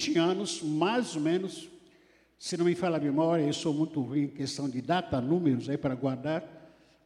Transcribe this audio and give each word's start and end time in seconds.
20 0.00 0.18
anos, 0.18 0.62
mais 0.62 1.14
ou 1.14 1.20
menos, 1.20 1.68
se 2.38 2.56
não 2.56 2.64
me 2.64 2.74
fala 2.74 2.96
a 2.96 3.00
memória, 3.00 3.42
eu 3.42 3.52
sou 3.52 3.74
muito 3.74 4.00
ruim 4.00 4.22
em 4.22 4.28
questão 4.28 4.66
de 4.66 4.80
data, 4.80 5.20
números 5.20 5.68
aí 5.68 5.76
para 5.76 5.94
guardar. 5.94 6.42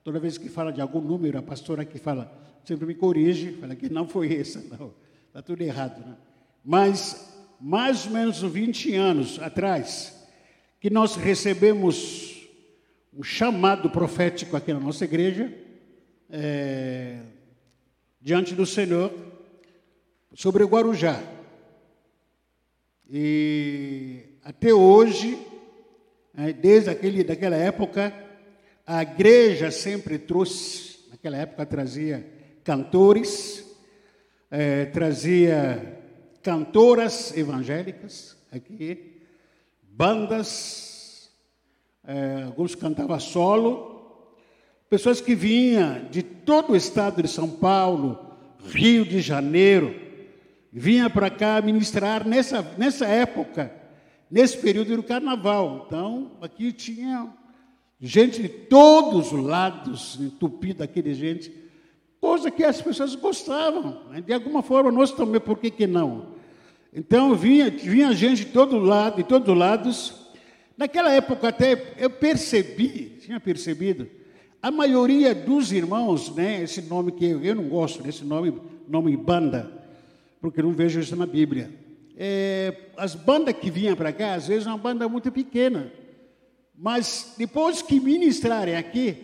Toda 0.05 0.21
vez 0.21 0.39
que 0.39 0.49
fala 0.49 0.73
de 0.73 0.81
algum 0.81 1.01
número, 1.01 1.37
a 1.37 1.43
pastora 1.43 1.85
que 1.85 1.99
fala, 1.99 2.33
sempre 2.65 2.87
me 2.87 2.95
corrige, 2.95 3.51
fala 3.55 3.75
que 3.75 3.89
não 3.89 4.07
foi 4.07 4.33
essa, 4.39 4.63
não. 4.79 4.95
Está 5.27 5.43
tudo 5.43 5.63
errado, 5.63 6.07
né? 6.07 6.15
Mas, 6.65 7.37
mais 7.61 8.07
ou 8.07 8.13
menos 8.13 8.41
20 8.41 8.95
anos 8.95 9.41
atrás, 9.41 10.25
que 10.81 10.89
nós 10.89 11.17
recebemos 11.17 12.49
um 13.13 13.25
chamado 13.25 13.91
profético 13.91 14.57
aqui 14.57 14.73
na 14.73 14.79
nossa 14.79 15.05
igreja, 15.05 15.53
é, 16.31 17.19
diante 18.21 18.55
do 18.55 18.65
Senhor, 18.65 19.13
sobre 20.33 20.63
o 20.63 20.69
Guarujá. 20.69 21.34
E 23.11 24.21
até 24.43 24.73
hoje, 24.73 25.39
é, 26.37 26.53
desde 26.53 26.91
aquele, 26.91 27.23
daquela 27.23 27.57
época, 27.57 28.15
a 28.87 29.03
igreja 29.03 29.71
sempre 29.71 30.19
trouxe, 30.19 31.01
naquela 31.11 31.37
época 31.37 31.67
trazia 31.67 32.27
cantores, 32.63 33.65
é, 34.51 34.87
trazia 34.87 36.01
cantoras 36.43 37.37
evangélicas 37.37 38.37
aqui, 38.51 39.21
bandas, 39.83 41.31
é, 42.07 42.43
alguns 42.45 42.75
cantavam 42.75 43.19
solo, 43.21 44.27
pessoas 44.89 45.21
que 45.21 45.35
vinham 45.35 46.07
de 46.11 46.23
todo 46.23 46.73
o 46.73 46.77
estado 46.77 47.23
de 47.23 47.29
São 47.29 47.49
Paulo, 47.49 48.37
Rio 48.67 49.05
de 49.05 49.21
Janeiro, 49.21 50.04
vinha 50.77 51.09
para 51.09 51.31
cá 51.31 51.63
ministrar 51.63 52.27
nessa, 52.27 52.61
nessa 52.77 53.07
época, 53.07 53.73
nesse 54.29 54.59
período 54.59 54.97
do 54.97 55.05
carnaval. 55.05 55.85
Então, 55.87 56.33
aqui 56.43 56.73
tinha 56.73 57.33
gente 58.01 58.43
de 58.43 58.49
todos 58.49 59.33
os 59.33 59.41
lados, 59.41 60.19
entupido 60.21 60.83
aqui 60.83 61.01
de 61.01 61.15
gente, 61.15 61.55
coisa 62.21 62.51
que 62.51 62.65
as 62.65 62.83
pessoas 62.83 63.15
gostavam. 63.15 64.03
Né? 64.11 64.21
De 64.21 64.33
alguma 64.33 64.63
forma, 64.63 64.91
nós 64.91 65.13
também, 65.13 65.41
por 65.41 65.59
que, 65.59 65.71
que 65.71 65.87
não? 65.87 66.35
Então, 66.93 67.37
vinha, 67.37 67.71
vinha 67.71 68.13
gente 68.13 68.45
de 68.45 68.51
todo 68.51 68.77
lado, 68.81 69.19
de 69.19 69.23
todos 69.23 69.49
os 69.49 69.57
lados. 69.57 70.33
Naquela 70.77 71.13
época, 71.13 71.49
até 71.49 71.95
eu 71.99 72.11
percebi, 72.11 73.17
tinha 73.21 73.39
percebido, 73.39 74.09
a 74.61 74.73
maioria 74.73 75.33
dos 75.37 75.71
irmãos, 75.71 76.35
né, 76.35 76.63
esse 76.63 76.83
nome 76.83 77.13
que 77.13 77.27
eu, 77.27 77.45
eu 77.45 77.55
não 77.55 77.69
gosto 77.69 78.03
desse 78.03 78.25
nome, 78.25 78.61
nome 78.89 79.17
banda, 79.17 79.74
porque 80.45 80.61
não 80.61 80.73
vejo 80.75 81.01
isso 81.01 81.17
na 81.17 81.25
Bíblia. 81.25 81.71
É, 82.19 82.91
as 82.99 83.15
bandas 83.15 83.57
que 83.57 83.71
vinham 83.71 83.97
para 83.97 84.13
cá, 84.13 84.35
às 84.35 84.47
vezes, 84.47 84.67
uma 84.67 84.77
banda 84.77 85.09
muito 85.09 85.33
pequena, 85.33 85.91
mas 86.77 87.35
depois 87.39 87.81
que 87.81 87.99
ministrarem 87.99 88.77
aqui, 88.77 89.17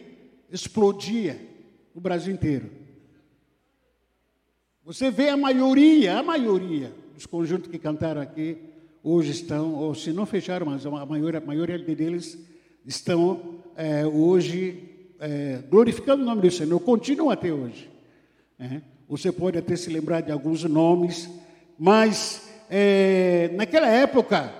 explodia 0.50 1.38
o 1.94 2.00
Brasil 2.00 2.32
inteiro. 2.32 2.70
Você 4.82 5.10
vê 5.10 5.28
a 5.28 5.36
maioria, 5.36 6.16
a 6.16 6.22
maioria 6.22 6.91
dos 7.12 7.26
conjuntos 7.26 7.70
que 7.70 7.78
cantaram 7.78 8.22
aqui, 8.22 8.56
hoje 9.02 9.32
estão, 9.32 9.74
ou 9.74 9.94
se 9.94 10.14
não 10.14 10.24
fecharam, 10.24 10.64
mas 10.64 10.86
a 10.86 11.04
maioria, 11.04 11.38
a 11.38 11.44
maioria 11.44 11.78
deles 11.78 12.38
estão 12.86 13.58
é, 13.76 14.06
hoje 14.06 15.12
é, 15.18 15.62
glorificando 15.68 16.22
o 16.22 16.24
nome 16.26 16.41
do 16.41 16.50
Senhor, 16.50 16.80
continua 16.80 17.34
até 17.34 17.52
hoje. 17.52 17.91
É. 18.58 18.80
Você 19.11 19.33
pode 19.33 19.58
até 19.58 19.75
se 19.75 19.91
lembrar 19.91 20.20
de 20.20 20.30
alguns 20.30 20.62
nomes, 20.62 21.28
mas 21.77 22.48
é, 22.70 23.50
naquela 23.55 23.89
época 23.89 24.55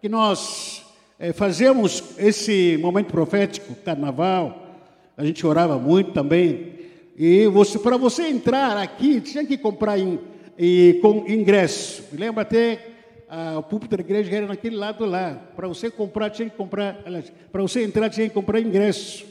que 0.00 0.08
nós 0.08 0.84
é, 1.20 1.32
fazíamos 1.32 2.18
esse 2.18 2.76
momento 2.78 3.12
profético, 3.12 3.76
carnaval, 3.76 4.76
a 5.16 5.24
gente 5.24 5.46
orava 5.46 5.78
muito 5.78 6.10
também, 6.10 6.72
e 7.16 7.46
você, 7.46 7.78
para 7.78 7.96
você 7.96 8.26
entrar 8.26 8.76
aqui, 8.76 9.20
tinha 9.20 9.46
que 9.46 9.56
comprar 9.56 9.96
in, 9.96 10.18
e, 10.58 10.98
com 11.00 11.24
ingresso. 11.28 12.02
Me 12.10 12.18
lembro 12.18 12.40
até 12.40 12.84
ah, 13.28 13.60
o 13.60 13.62
púlpito 13.62 13.96
da 13.96 14.02
igreja 14.02 14.34
era 14.34 14.48
naquele 14.48 14.74
lado 14.74 15.04
lá. 15.04 15.34
Para 15.54 15.68
você 15.68 15.88
comprar, 15.88 16.28
tinha 16.30 16.50
que 16.50 16.56
comprar, 16.56 17.04
para 17.52 17.62
você 17.62 17.84
entrar, 17.84 18.10
tinha 18.10 18.26
que 18.28 18.34
comprar 18.34 18.60
ingresso 18.60 19.24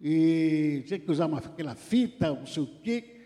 e 0.00 0.84
tinha 0.86 1.00
que 1.00 1.10
usar 1.10 1.26
uma, 1.26 1.38
aquela 1.38 1.74
fita, 1.74 2.28
não 2.28 2.46
sei 2.46 2.62
o 2.62 2.66
quê, 2.84 3.17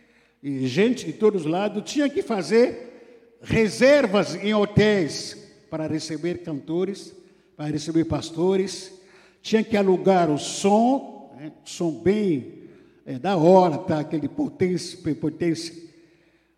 e 0.43 0.67
gente 0.67 1.07
de 1.07 1.13
todos 1.13 1.43
os 1.43 1.51
lados, 1.51 1.91
tinha 1.91 2.09
que 2.09 2.23
fazer 2.23 3.39
reservas 3.43 4.35
em 4.35 4.53
hotéis 4.55 5.37
para 5.71 5.87
receber 5.87 6.43
cantores, 6.43 7.15
para 7.57 7.67
receber 7.67 8.05
pastores, 8.05 8.93
tinha 9.41 9.63
que 9.63 9.77
alugar 9.77 10.31
o 10.31 10.39
som, 10.39 11.33
né, 11.37 11.53
som 11.65 11.91
bem 11.91 12.63
é, 13.05 13.19
da 13.19 13.37
hora, 13.37 13.79
tá, 13.79 14.01
aquele 14.01 14.29
potência, 14.29 14.99
potência. 15.15 15.91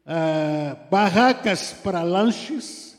Ah, 0.07 0.77
barracas 0.91 1.73
para 1.73 2.03
lanches 2.03 2.99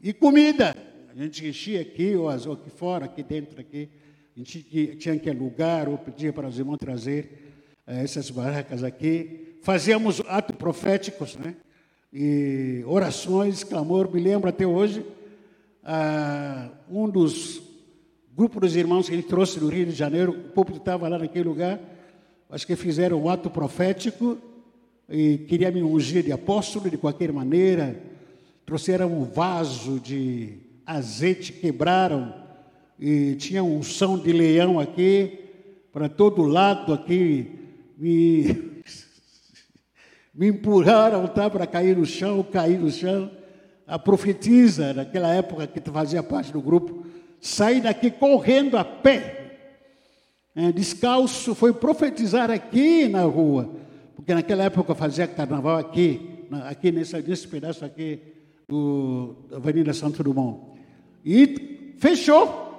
e 0.00 0.12
comida. 0.12 0.74
A 1.10 1.14
gente 1.14 1.46
enchia 1.46 1.80
aqui 1.80 2.14
ou 2.14 2.28
aqui 2.28 2.70
fora, 2.70 3.06
aqui 3.06 3.22
dentro, 3.22 3.60
aqui. 3.60 3.88
A 4.34 4.38
gente 4.38 4.96
tinha 4.96 5.18
que 5.18 5.28
alugar 5.28 5.88
ou 5.88 5.98
pedir 5.98 6.32
para 6.32 6.48
os 6.48 6.58
irmãos 6.58 6.78
trazer 6.78 7.52
eh, 7.86 8.02
essas 8.02 8.30
barracas 8.30 8.82
aqui. 8.82 9.51
Fazíamos 9.62 10.20
atos 10.26 10.56
proféticos, 10.56 11.36
né? 11.36 11.54
E 12.12 12.82
orações, 12.84 13.62
clamor. 13.62 14.12
Me 14.12 14.20
lembro 14.20 14.48
até 14.48 14.66
hoje, 14.66 15.06
ah, 15.84 16.68
um 16.90 17.08
dos 17.08 17.62
grupos 18.36 18.60
dos 18.60 18.74
irmãos 18.74 19.08
que 19.08 19.14
ele 19.14 19.22
trouxe 19.22 19.60
do 19.60 19.68
Rio 19.68 19.86
de 19.86 19.92
Janeiro, 19.92 20.32
o 20.32 20.50
povo 20.50 20.76
estava 20.76 21.08
lá 21.08 21.16
naquele 21.16 21.48
lugar, 21.48 21.78
acho 22.50 22.66
que 22.66 22.74
fizeram 22.74 23.22
um 23.22 23.28
ato 23.28 23.48
profético 23.48 24.36
e 25.08 25.38
queria 25.38 25.70
me 25.70 25.80
ungir 25.80 26.24
de 26.24 26.32
apóstolo 26.32 26.90
de 26.90 26.98
qualquer 26.98 27.32
maneira. 27.32 28.02
Trouxeram 28.66 29.16
um 29.16 29.22
vaso 29.22 30.00
de 30.00 30.54
azeite, 30.84 31.52
quebraram 31.52 32.34
e 32.98 33.36
tinha 33.36 33.62
um 33.62 33.80
som 33.80 34.18
de 34.18 34.32
leão 34.32 34.80
aqui, 34.80 35.38
para 35.92 36.08
todo 36.08 36.42
lado 36.42 36.92
aqui, 36.92 37.46
me, 37.96 38.70
me 40.34 40.48
empurraram 40.48 41.26
tá, 41.26 41.50
para 41.50 41.66
cair 41.66 41.96
no 41.96 42.06
chão, 42.06 42.42
cair 42.42 42.78
no 42.78 42.90
chão. 42.90 43.30
A 43.86 43.98
profetisa, 43.98 44.94
naquela 44.94 45.34
época 45.34 45.66
que 45.66 45.80
fazia 45.90 46.22
parte 46.22 46.52
do 46.52 46.62
grupo, 46.62 47.04
saí 47.40 47.80
daqui 47.80 48.10
correndo 48.10 48.78
a 48.78 48.84
pé, 48.84 49.42
é, 50.54 50.70
descalço, 50.70 51.54
foi 51.54 51.72
profetizar 51.72 52.50
aqui 52.50 53.08
na 53.08 53.22
rua, 53.22 53.70
porque 54.14 54.34
naquela 54.34 54.64
época 54.64 54.94
fazia 54.94 55.26
carnaval 55.26 55.78
aqui, 55.78 56.46
aqui 56.64 56.92
nesse, 56.92 57.20
nesse 57.22 57.48
pedaço 57.48 57.84
aqui 57.84 58.20
do, 58.68 59.34
da 59.50 59.56
Avenida 59.56 59.92
Santo 59.92 60.22
Dumont. 60.22 60.60
E 61.24 61.94
fechou. 61.98 62.70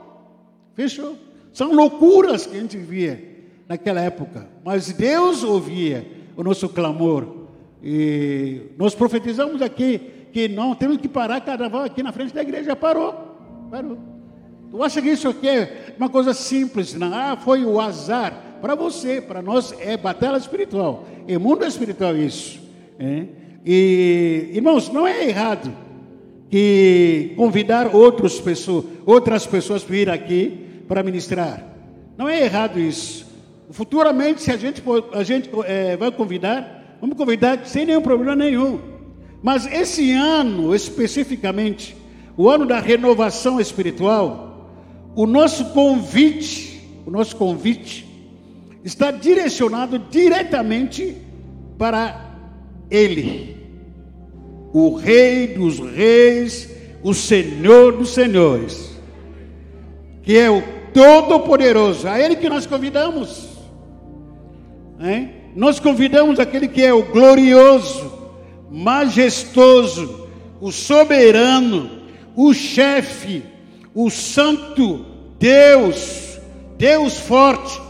Fechou. 0.75 1.17
São 1.51 1.73
loucuras 1.73 2.45
que 2.47 2.57
a 2.57 2.59
gente 2.59 2.77
via 2.77 3.21
naquela 3.67 4.01
época. 4.01 4.47
Mas 4.63 4.91
Deus 4.91 5.43
ouvia 5.43 6.05
o 6.35 6.43
nosso 6.43 6.67
clamor. 6.69 7.42
E 7.83 8.61
nós 8.77 8.95
profetizamos 8.95 9.61
aqui 9.61 9.99
que 10.31 10.47
não 10.47 10.73
temos 10.73 10.97
que 10.97 11.07
parar 11.07 11.41
carnaval 11.41 11.83
aqui 11.83 12.01
na 12.01 12.11
frente 12.11 12.33
da 12.33 12.41
igreja. 12.41 12.75
Parou. 12.75 13.13
Parou. 13.69 13.97
Tu 14.71 14.81
acha 14.81 15.01
que 15.01 15.09
isso 15.09 15.29
aqui 15.29 15.47
é 15.47 15.93
uma 15.97 16.09
coisa 16.09 16.33
simples? 16.33 16.93
Não, 16.95 17.13
ah, 17.13 17.37
foi 17.37 17.63
o 17.63 17.79
azar. 17.79 18.33
Para 18.61 18.75
você, 18.75 19.21
para 19.21 19.41
nós 19.41 19.75
é 19.79 19.97
batalha 19.97 20.37
espiritual. 20.37 21.05
É 21.27 21.37
mundo 21.37 21.65
espiritual 21.65 22.15
isso. 22.15 22.59
É? 22.97 23.25
E, 23.65 24.51
irmãos, 24.53 24.89
não 24.89 25.05
é 25.05 25.27
errado 25.27 25.71
que 26.49 27.33
convidar 27.35 27.95
outras 27.95 28.39
pessoas, 28.39 28.85
outras 29.05 29.45
pessoas 29.45 29.83
vir 29.83 30.09
aqui 30.09 30.83
para 30.87 31.03
ministrar. 31.03 31.63
Não 32.17 32.29
é 32.29 32.43
errado 32.43 32.79
isso. 32.79 33.25
Futuramente, 33.71 34.41
se 34.41 34.51
a 34.51 34.57
gente, 34.57 34.83
a 35.13 35.23
gente 35.23 35.49
é, 35.65 35.97
vai 35.97 36.11
convidar, 36.11 36.82
vamos 36.99 37.17
convidar 37.17 37.65
sem 37.65 37.85
nenhum 37.85 38.01
problema 38.01 38.35
nenhum. 38.35 38.79
Mas 39.41 39.65
esse 39.65 40.11
ano, 40.13 40.73
especificamente, 40.73 41.95
o 42.37 42.49
ano 42.49 42.65
da 42.65 42.79
renovação 42.79 43.59
espiritual, 43.59 44.71
o 45.15 45.25
nosso 45.25 45.65
convite, 45.71 46.81
o 47.05 47.11
nosso 47.11 47.35
convite, 47.35 48.07
está 48.83 49.11
direcionado 49.11 49.99
diretamente 49.99 51.17
para 51.77 52.35
Ele, 52.89 53.57
o 54.73 54.95
Rei 54.95 55.47
dos 55.47 55.79
Reis, 55.79 56.69
o 57.03 57.13
Senhor 57.13 57.97
dos 57.97 58.13
Senhores 58.13 58.93
que 60.23 60.37
é 60.37 60.49
o 60.49 60.63
Todo-Poderoso, 60.93 62.07
a 62.07 62.19
Ele 62.19 62.35
que 62.35 62.49
nós 62.49 62.65
convidamos. 62.65 63.49
Hein? 64.99 65.42
Nós 65.55 65.79
convidamos 65.79 66.39
aquele 66.39 66.67
que 66.67 66.83
é 66.83 66.93
o 66.93 67.03
glorioso, 67.03 68.11
majestoso, 68.71 70.27
o 70.59 70.71
soberano, 70.71 71.89
o 72.35 72.53
chefe, 72.53 73.43
o 73.93 74.09
santo 74.09 75.05
Deus, 75.37 76.39
Deus 76.77 77.19
forte, 77.19 77.81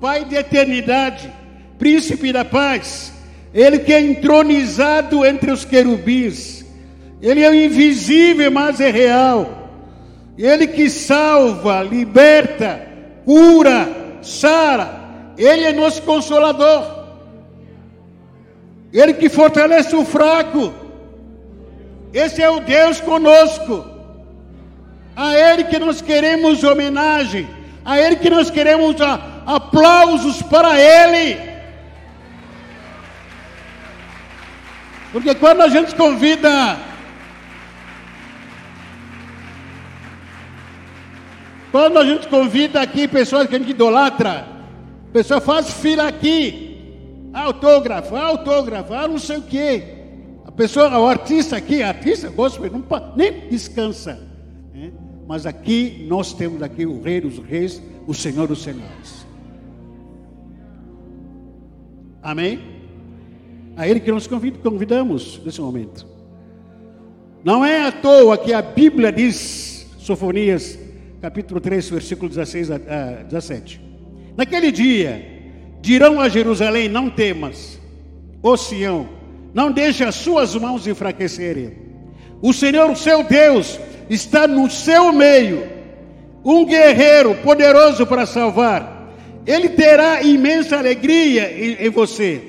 Pai 0.00 0.24
de 0.24 0.34
eternidade, 0.34 1.32
príncipe 1.78 2.32
da 2.32 2.44
paz, 2.44 3.12
ele 3.54 3.78
que 3.78 3.92
é 3.92 4.00
entronizado 4.00 5.24
entre 5.24 5.52
os 5.52 5.64
querubins, 5.64 6.64
ele 7.20 7.44
é 7.44 7.64
invisível, 7.66 8.50
mas 8.50 8.80
é 8.80 8.90
real, 8.90 9.70
ele 10.36 10.66
que 10.66 10.90
salva, 10.90 11.84
liberta, 11.84 12.84
cura, 13.24 13.88
sara, 14.22 15.34
ele 15.38 15.64
é 15.66 15.72
nosso 15.72 16.02
consolador, 16.02 17.01
ele 18.92 19.14
que 19.14 19.28
fortalece 19.28 19.96
o 19.96 20.04
fraco, 20.04 20.72
esse 22.12 22.42
é 22.42 22.50
o 22.50 22.60
Deus 22.60 23.00
conosco. 23.00 23.86
A 25.16 25.34
Ele 25.34 25.64
que 25.64 25.78
nós 25.78 26.00
queremos 26.00 26.62
homenagem, 26.62 27.48
a 27.84 27.98
Ele 27.98 28.16
que 28.16 28.28
nós 28.28 28.50
queremos 28.50 28.96
aplausos 29.46 30.42
para 30.42 30.78
Ele. 30.78 31.52
Porque 35.10 35.34
quando 35.34 35.62
a 35.62 35.68
gente 35.68 35.94
convida, 35.94 36.78
quando 41.70 41.98
a 41.98 42.04
gente 42.04 42.28
convida 42.28 42.80
aqui 42.80 43.06
pessoas 43.06 43.46
que 43.46 43.54
a 43.54 43.58
gente 43.58 43.70
idolatra, 43.70 44.46
a 45.08 45.12
pessoa 45.12 45.40
faz 45.40 45.70
fila 45.70 46.08
aqui, 46.08 46.61
autógrafo, 47.32 48.14
autógrafo, 48.14 48.92
ah, 48.92 49.08
não 49.08 49.18
sei 49.18 49.38
o 49.38 49.42
quê. 49.42 49.82
A 50.44 50.52
pessoa, 50.52 50.98
o 50.98 51.06
artista 51.06 51.56
aqui, 51.56 51.82
artista, 51.82 52.28
gospel, 52.28 52.70
não, 52.70 52.84
nem 53.16 53.48
descansa. 53.48 54.20
Né? 54.74 54.92
Mas 55.26 55.46
aqui 55.46 56.04
nós 56.08 56.34
temos 56.34 56.62
aqui 56.62 56.84
o 56.84 57.00
Rei 57.00 57.20
dos 57.20 57.38
Reis, 57.38 57.82
o 58.06 58.12
Senhor 58.12 58.46
dos 58.46 58.62
Senhores. 58.62 59.26
Amém? 62.22 62.60
A 63.76 63.88
Ele 63.88 64.00
que 64.00 64.12
nós 64.12 64.26
convidamos 64.26 65.40
nesse 65.44 65.60
momento. 65.60 66.06
Não 67.42 67.64
é 67.64 67.86
à 67.86 67.90
toa 67.90 68.38
que 68.38 68.52
a 68.52 68.62
Bíblia 68.62 69.10
diz, 69.10 69.90
Sofonias, 69.98 70.78
capítulo 71.20 71.60
3, 71.60 71.88
versículo 71.88 72.28
16 72.28 72.70
a 72.70 72.78
17. 73.28 73.80
Naquele 74.36 74.70
dia, 74.70 75.31
dirão 75.82 76.18
a 76.18 76.28
Jerusalém: 76.28 76.88
Não 76.88 77.10
temas, 77.10 77.78
ó 78.42 78.56
Sião 78.56 79.22
não 79.54 79.70
deixe 79.70 80.02
as 80.02 80.14
suas 80.14 80.54
mãos 80.54 80.86
enfraquecerem. 80.86 81.72
O 82.40 82.52
Senhor, 82.52 82.96
seu 82.96 83.22
Deus, 83.22 83.78
está 84.08 84.48
no 84.48 84.70
seu 84.70 85.12
meio, 85.12 85.68
um 86.44 86.64
guerreiro 86.64 87.34
poderoso 87.36 88.06
para 88.06 88.26
salvar. 88.26 89.12
Ele 89.46 89.68
terá 89.70 90.22
imensa 90.22 90.78
alegria 90.78 91.52
em, 91.52 91.86
em 91.86 91.90
você, 91.90 92.40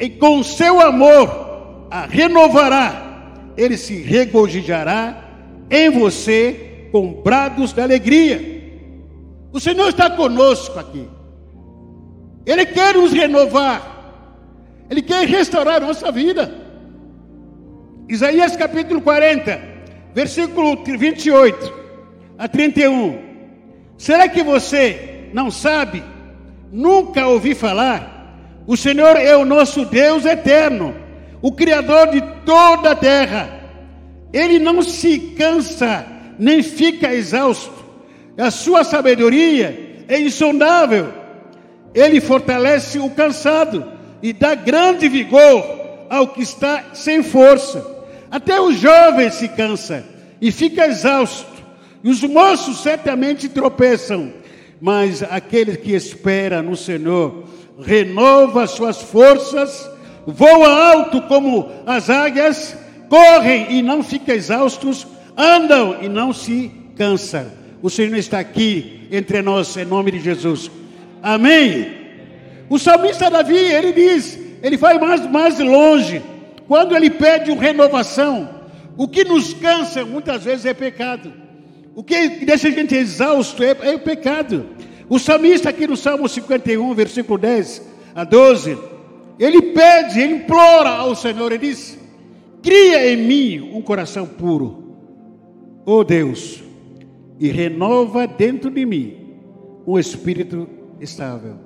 e 0.00 0.10
com 0.10 0.42
seu 0.42 0.80
amor 0.80 1.86
a 1.90 2.06
renovará. 2.06 3.04
Ele 3.56 3.76
se 3.76 4.02
regozijará 4.02 5.30
em 5.70 5.88
você 5.90 6.88
com 6.92 7.22
brados 7.22 7.72
de 7.72 7.80
alegria. 7.80 8.56
O 9.52 9.60
Senhor 9.60 9.88
está 9.88 10.10
conosco 10.10 10.78
aqui. 10.78 11.08
Ele 12.46 12.64
quer 12.64 12.94
nos 12.94 13.12
renovar. 13.12 13.94
Ele 14.88 15.02
quer 15.02 15.26
restaurar 15.26 15.82
a 15.82 15.86
nossa 15.86 16.12
vida. 16.12 16.54
Isaías 18.08 18.54
capítulo 18.56 19.00
40, 19.02 19.60
versículo 20.14 20.84
28 20.84 21.74
a 22.38 22.46
31. 22.46 23.18
Será 23.98 24.28
que 24.28 24.44
você 24.44 25.28
não 25.32 25.50
sabe? 25.50 26.04
Nunca 26.70 27.26
ouvi 27.26 27.52
falar? 27.52 28.62
O 28.64 28.76
Senhor 28.76 29.16
é 29.16 29.36
o 29.36 29.44
nosso 29.44 29.84
Deus 29.84 30.24
eterno, 30.24 30.94
o 31.42 31.50
Criador 31.50 32.10
de 32.10 32.20
toda 32.44 32.92
a 32.92 32.96
terra. 32.96 33.60
Ele 34.32 34.60
não 34.60 34.82
se 34.82 35.18
cansa, 35.36 36.06
nem 36.38 36.62
fica 36.62 37.12
exausto. 37.12 37.74
A 38.38 38.50
sua 38.50 38.84
sabedoria 38.84 40.04
é 40.06 40.20
insondável. 40.20 41.25
Ele 41.96 42.20
fortalece 42.20 42.98
o 42.98 43.08
cansado 43.08 43.82
e 44.22 44.30
dá 44.34 44.54
grande 44.54 45.08
vigor 45.08 45.64
ao 46.10 46.28
que 46.28 46.42
está 46.42 46.90
sem 46.92 47.22
força. 47.22 47.84
Até 48.30 48.60
o 48.60 48.70
jovem 48.70 49.30
se 49.30 49.48
cansa 49.48 50.04
e 50.38 50.52
fica 50.52 50.86
exausto, 50.86 51.50
e 52.04 52.10
os 52.10 52.22
moços 52.22 52.82
certamente 52.82 53.48
tropeçam, 53.48 54.30
mas 54.78 55.22
aquele 55.22 55.74
que 55.74 55.92
espera 55.94 56.62
no 56.62 56.76
Senhor 56.76 57.44
renova 57.80 58.66
suas 58.66 59.00
forças, 59.00 59.88
voa 60.26 60.92
alto 60.92 61.22
como 61.22 61.70
as 61.86 62.10
águias, 62.10 62.76
correm 63.08 63.68
e 63.70 63.80
não 63.80 64.02
ficam 64.02 64.34
exaustos, 64.34 65.06
andam 65.34 65.96
e 66.02 66.10
não 66.10 66.30
se 66.30 66.70
cansam. 66.94 67.46
O 67.80 67.88
Senhor 67.88 68.16
está 68.16 68.38
aqui 68.38 69.08
entre 69.10 69.40
nós, 69.40 69.74
em 69.78 69.86
nome 69.86 70.10
de 70.10 70.20
Jesus. 70.20 70.70
Amém. 71.22 71.94
O 72.68 72.78
salmista 72.78 73.30
Davi, 73.30 73.56
ele 73.56 73.92
diz, 73.92 74.38
ele 74.62 74.76
vai 74.76 74.98
mais, 74.98 75.26
mais 75.30 75.58
longe, 75.58 76.22
quando 76.66 76.96
ele 76.96 77.10
pede 77.10 77.50
uma 77.50 77.62
renovação. 77.62 78.48
O 78.96 79.06
que 79.06 79.24
nos 79.24 79.54
cansa 79.54 80.04
muitas 80.04 80.44
vezes 80.44 80.66
é 80.66 80.74
pecado. 80.74 81.32
O 81.94 82.02
que 82.02 82.28
deixa 82.44 82.68
a 82.68 82.70
gente 82.70 82.94
exausto 82.94 83.62
é, 83.62 83.76
é 83.82 83.94
o 83.94 84.00
pecado. 84.00 84.66
O 85.08 85.18
salmista 85.18 85.70
aqui 85.70 85.86
no 85.86 85.96
Salmo 85.96 86.28
51, 86.28 86.94
versículo 86.94 87.38
10 87.38 87.82
a 88.14 88.24
12, 88.24 88.76
ele 89.38 89.62
pede, 89.62 90.20
ele 90.20 90.34
implora 90.34 90.90
ao 90.90 91.14
Senhor, 91.14 91.52
ele 91.52 91.68
diz: 91.68 91.98
Cria 92.62 93.12
em 93.12 93.16
mim 93.16 93.70
um 93.72 93.80
coração 93.80 94.26
puro, 94.26 94.96
ó 95.86 95.98
oh 95.98 96.04
Deus, 96.04 96.62
e 97.38 97.48
renova 97.48 98.26
dentro 98.26 98.70
de 98.70 98.84
mim 98.84 99.26
um 99.86 99.98
espírito 99.98 100.68
estável. 101.00 101.56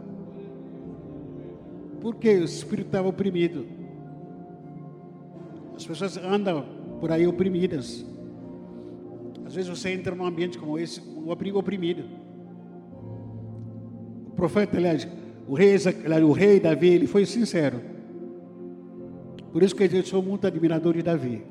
Porque 2.01 2.29
o 2.31 2.45
espírito 2.45 2.87
estava 2.87 3.09
oprimido. 3.09 3.67
As 5.77 5.87
pessoas 5.87 6.17
andam 6.17 6.65
por 7.01 7.11
aí 7.11 7.27
oprimidas. 7.27 8.05
Às 9.47 9.55
vezes 9.55 9.71
você 9.71 9.91
entra 9.91 10.15
num 10.15 10.25
ambiente 10.25 10.59
como 10.59 10.79
esse, 10.79 11.01
oprimido. 11.55 12.05
O 14.29 14.33
profeta, 14.33 14.77
aliás, 14.77 15.07
o 15.47 15.55
rei, 15.55 15.77
o 16.25 16.33
rei 16.33 16.61
Davi, 16.61 16.89
ele 16.89 17.07
foi 17.07 17.27
sincero. 17.27 17.81
Por 19.53 19.63
isso 19.63 19.75
que 19.75 19.83
eu 19.83 20.05
sou 20.05 20.23
muito 20.23 20.47
admirador 20.47 20.95
de 20.95 21.03
Davi. 21.03 21.43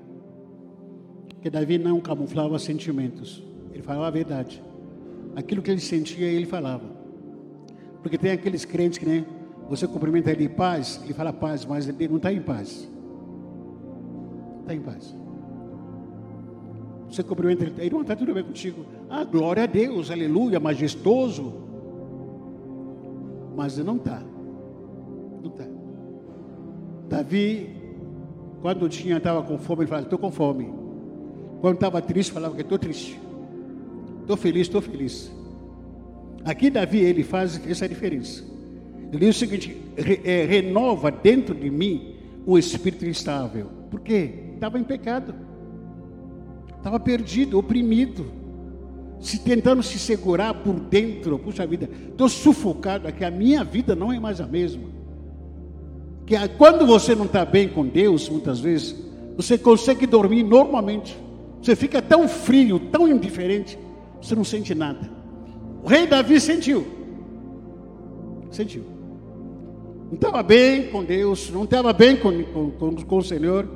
Porque 1.28 1.50
Davi 1.50 1.78
não 1.78 2.00
camuflava 2.00 2.58
sentimentos. 2.58 3.44
Ele 3.74 3.84
falava 3.84 4.08
a 4.08 4.12
verdade. 4.12 4.64
Aquilo 5.36 5.62
que 5.62 5.72
ele 5.72 5.82
sentia, 5.82 6.28
ele 6.28 6.46
falava. 6.46 6.99
Porque 8.02 8.18
tem 8.18 8.32
aqueles 8.32 8.66
crentes 8.66 8.98
que 8.98 9.06
nem 9.06 9.26
você 9.70 9.88
cumprimenta 9.88 10.32
ele 10.32 10.46
em 10.46 10.50
paz, 10.50 11.00
ele 11.04 11.14
fala 11.14 11.32
paz, 11.32 11.66
mas 11.66 11.88
ele 11.88 12.08
não 12.08 12.18
está 12.18 12.32
em 12.32 12.42
paz. 12.42 12.90
Está 14.62 14.74
em 14.74 14.82
paz. 14.82 15.16
Você 17.10 17.24
cumprimenta 17.24 17.66
ele, 17.66 17.90
não 17.90 18.02
está 18.02 18.16
tudo 18.16 18.34
bem 18.34 18.44
contigo. 18.44 18.86
Ah, 19.10 19.24
glória 19.24 19.64
a 19.64 19.66
Deus, 19.66 20.12
aleluia, 20.12 20.60
majestoso. 20.60 21.54
Mas 23.56 23.78
não 23.78 23.98
está. 23.98 24.22
Não 25.42 25.50
está. 25.50 25.66
Davi, 27.10 27.76
quando 28.62 28.88
tinha, 28.88 29.18
estava 29.18 29.42
com 29.42 29.58
fome, 29.58 29.82
ele 29.82 29.88
falava, 29.88 30.06
estou 30.06 30.20
com 30.20 30.32
fome. 30.32 30.74
Quando 31.62 31.76
estava 31.76 32.02
triste, 32.02 32.32
falava 32.32 32.56
que 32.56 32.62
estou 32.62 32.78
triste. 32.78 33.20
Estou 34.22 34.38
feliz, 34.38 34.62
estou 34.62 34.82
feliz. 34.82 35.32
Aqui 36.44 36.70
Davi, 36.70 37.00
ele 37.00 37.24
faz 37.24 37.60
essa 37.68 37.88
diferença. 37.88 38.44
Ele 39.12 39.26
diz 39.26 39.36
o 39.36 39.40
seguinte: 39.40 39.78
re, 39.98 40.22
é, 40.24 40.46
renova 40.46 41.12
dentro 41.12 41.54
de 41.54 41.70
mim 41.70 42.16
o 42.46 42.58
espírito 42.58 43.06
instável. 43.06 43.68
Por 43.90 44.00
quê? 44.02 44.32
Estava 44.54 44.80
em 44.80 44.84
pecado, 44.84 45.34
estava 46.78 47.00
perdido, 47.00 47.58
oprimido, 47.58 48.26
se 49.20 49.40
tentando 49.40 49.82
se 49.82 49.98
segurar 49.98 50.54
por 50.54 50.80
dentro. 50.80 51.40
Puxa 51.40 51.66
vida, 51.66 51.90
estou 52.10 52.30
sufocado 52.30 53.08
aqui, 53.08 53.24
a 53.24 53.32
minha 53.32 53.64
vida 53.64 53.96
não 53.96 54.12
é 54.12 54.20
mais 54.20 54.40
a 54.40 54.48
mesma. 54.48 54.84
Que 56.26 56.36
quando 56.58 56.86
você 56.86 57.16
não 57.16 57.26
está 57.26 57.44
bem 57.44 57.68
com 57.68 57.88
Deus, 57.88 58.30
muitas 58.30 58.60
vezes, 58.60 58.96
você 59.36 59.58
consegue 59.58 60.06
dormir 60.06 60.44
normalmente. 60.44 61.18
Você 61.62 61.76
fica 61.76 62.02
tão 62.02 62.28
frio, 62.28 62.80
tão 62.80 63.08
indiferente, 63.08 63.78
você 64.22 64.36
não 64.36 64.44
sente 64.44 64.76
nada. 64.76 65.19
O 65.84 65.88
rei 65.88 66.08
Davi 66.08 66.40
sentiu. 66.40 66.86
Sentiu 68.52 69.00
não 70.10 70.16
estava 70.16 70.42
bem 70.42 70.88
com 70.88 71.04
Deus, 71.04 71.52
não 71.52 71.66
estava 71.66 71.94
bem 71.94 72.18
com, 72.18 72.44
com, 72.44 72.96
com, 72.96 73.18
o 73.18 73.24
Senhor, 73.24 73.68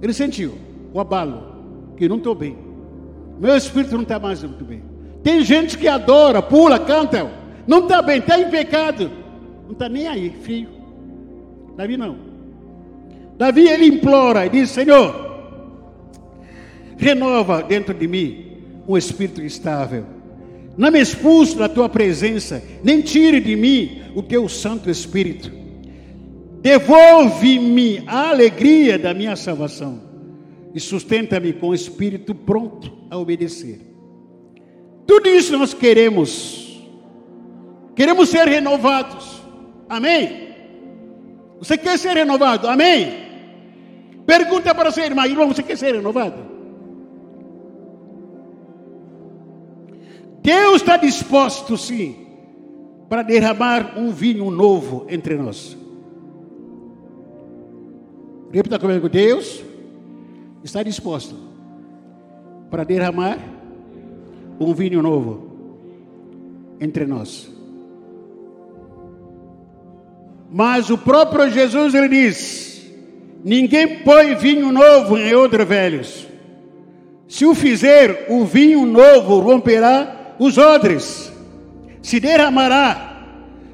ele 0.00 0.12
sentiu 0.12 0.54
o 0.94 1.00
abalo. 1.00 1.42
porque 1.88 2.08
não 2.08 2.16
estou 2.16 2.34
bem. 2.34 2.56
Meu 3.40 3.56
espírito 3.56 3.94
não 3.94 4.02
está 4.02 4.18
mais 4.18 4.42
muito 4.42 4.64
bem. 4.64 4.82
Tem 5.22 5.42
gente 5.42 5.76
que 5.76 5.88
adora, 5.88 6.40
pula, 6.40 6.78
canta, 6.78 7.28
não 7.66 7.80
está 7.80 8.00
bem, 8.00 8.20
está 8.20 8.38
em 8.38 8.48
pecado, 8.48 9.10
não 9.64 9.72
está 9.72 9.88
nem 9.88 10.06
aí, 10.06 10.30
frio. 10.30 10.68
Davi 11.76 11.96
não. 11.96 12.16
Davi 13.36 13.66
ele 13.66 13.86
implora 13.86 14.46
e 14.46 14.48
diz: 14.48 14.70
Senhor, 14.70 15.12
renova 16.96 17.64
dentro 17.64 17.92
de 17.92 18.06
mim 18.06 18.46
um 18.86 18.96
espírito 18.96 19.42
estável. 19.42 20.04
Não 20.80 20.90
me 20.90 20.98
expulse 20.98 21.54
da 21.58 21.68
tua 21.68 21.90
presença, 21.90 22.62
nem 22.82 23.02
tire 23.02 23.38
de 23.38 23.54
mim 23.54 24.00
o 24.14 24.22
teu 24.22 24.48
Santo 24.48 24.88
Espírito. 24.88 25.52
Devolve-me 26.62 28.02
a 28.06 28.30
alegria 28.30 28.98
da 28.98 29.12
minha 29.12 29.36
salvação 29.36 30.00
e 30.74 30.80
sustenta-me 30.80 31.52
com 31.52 31.68
o 31.68 31.74
espírito 31.74 32.34
pronto 32.34 32.90
a 33.10 33.18
obedecer. 33.18 33.78
Tudo 35.06 35.28
isso 35.28 35.54
nós 35.58 35.74
queremos. 35.74 36.82
Queremos 37.94 38.30
ser 38.30 38.48
renovados. 38.48 39.42
Amém? 39.86 40.48
Você 41.58 41.76
quer 41.76 41.98
ser 41.98 42.16
renovado? 42.16 42.66
Amém? 42.66 43.28
Pergunta 44.24 44.74
para 44.74 44.90
seu 44.90 45.04
irmão, 45.04 45.26
irmão, 45.26 45.48
você 45.48 45.62
quer 45.62 45.76
ser 45.76 45.94
renovado? 45.94 46.49
Deus 50.42 50.76
está 50.76 50.96
disposto, 50.96 51.76
sim, 51.76 52.26
para 53.08 53.22
derramar 53.22 53.98
um 53.98 54.10
vinho 54.10 54.50
novo 54.50 55.06
entre 55.08 55.36
nós. 55.36 55.76
Repita 58.52 58.78
comigo, 58.78 59.08
Deus 59.08 59.62
está 60.64 60.82
disposto 60.82 61.36
para 62.70 62.84
derramar 62.84 63.38
um 64.58 64.72
vinho 64.72 65.02
novo 65.02 65.50
entre 66.80 67.06
nós. 67.06 67.50
Mas 70.50 70.90
o 70.90 70.98
próprio 70.98 71.50
Jesus 71.50 71.94
ele 71.94 72.08
diz: 72.08 72.90
ninguém 73.44 74.00
põe 74.00 74.34
vinho 74.34 74.72
novo 74.72 75.16
em 75.16 75.34
outros 75.34 75.66
velhos. 75.66 76.26
Se 77.28 77.46
o 77.46 77.54
fizer, 77.54 78.26
o 78.28 78.44
vinho 78.44 78.84
novo 78.84 79.38
romperá 79.38 80.19
os 80.40 80.56
odres, 80.56 81.30
se 82.00 82.18
derramará 82.18 83.26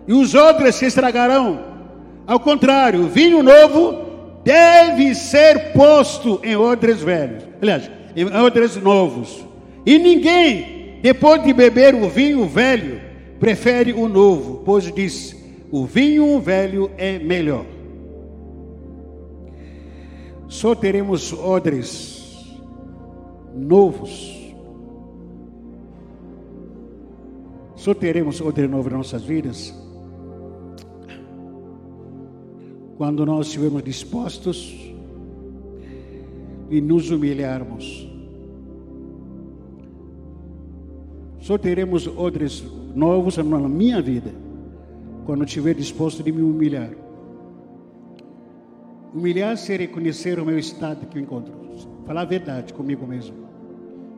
e 0.09 0.13
os 0.13 0.35
odres 0.35 0.75
se 0.75 0.87
estragarão. 0.87 1.61
Ao 2.27 2.41
contrário, 2.41 3.05
o 3.05 3.09
vinho 3.09 3.41
novo 3.41 4.41
deve 4.43 5.15
ser 5.15 5.73
posto 5.73 6.41
em 6.43 6.57
odres 6.57 7.01
velhos. 7.01 7.45
Aliás, 7.63 7.89
em 8.17 8.25
odres 8.25 8.75
novos. 8.75 9.47
E 9.87 9.97
ninguém, 9.97 10.99
depois 11.01 11.41
de 11.45 11.53
beber 11.53 11.95
o 11.95 12.09
vinho 12.09 12.45
velho, 12.47 13.01
prefere 13.39 13.93
o 13.93 14.09
novo, 14.09 14.63
pois 14.65 14.93
diz: 14.93 15.37
o 15.71 15.87
vinho 15.87 16.41
velho 16.41 16.91
é 16.99 17.17
melhor. 17.17 17.65
Só 20.49 20.75
teremos 20.75 21.33
odres 21.33 22.57
novos. 23.55 24.46
Só 27.87 27.95
teremos 27.95 28.41
odres 28.41 28.69
novos 28.69 28.91
nas 28.91 28.99
nossas 28.99 29.23
vidas 29.23 29.73
quando 32.97 33.25
nós 33.25 33.47
estivermos 33.47 33.81
dispostos 33.85 34.93
e 36.69 36.81
nos 36.81 37.13
humilharmos. 37.13 38.11
Só 41.39 41.57
teremos 41.57 42.09
odres 42.09 42.65
novos 42.93 43.37
na 43.37 43.69
minha 43.69 44.03
vida 44.03 44.35
quando 45.25 45.45
estiver 45.45 45.77
disposto 45.77 46.25
de 46.25 46.33
me 46.33 46.43
humilhar. 46.43 46.91
Humilhar-se 49.15 49.75
é 49.75 49.77
reconhecer 49.77 50.41
o 50.41 50.45
meu 50.45 50.59
estado 50.59 51.07
que 51.07 51.19
eu 51.19 51.23
encontro. 51.23 51.55
Falar 52.05 52.23
a 52.23 52.25
verdade 52.25 52.75
comigo 52.75 53.07
mesmo. 53.07 53.37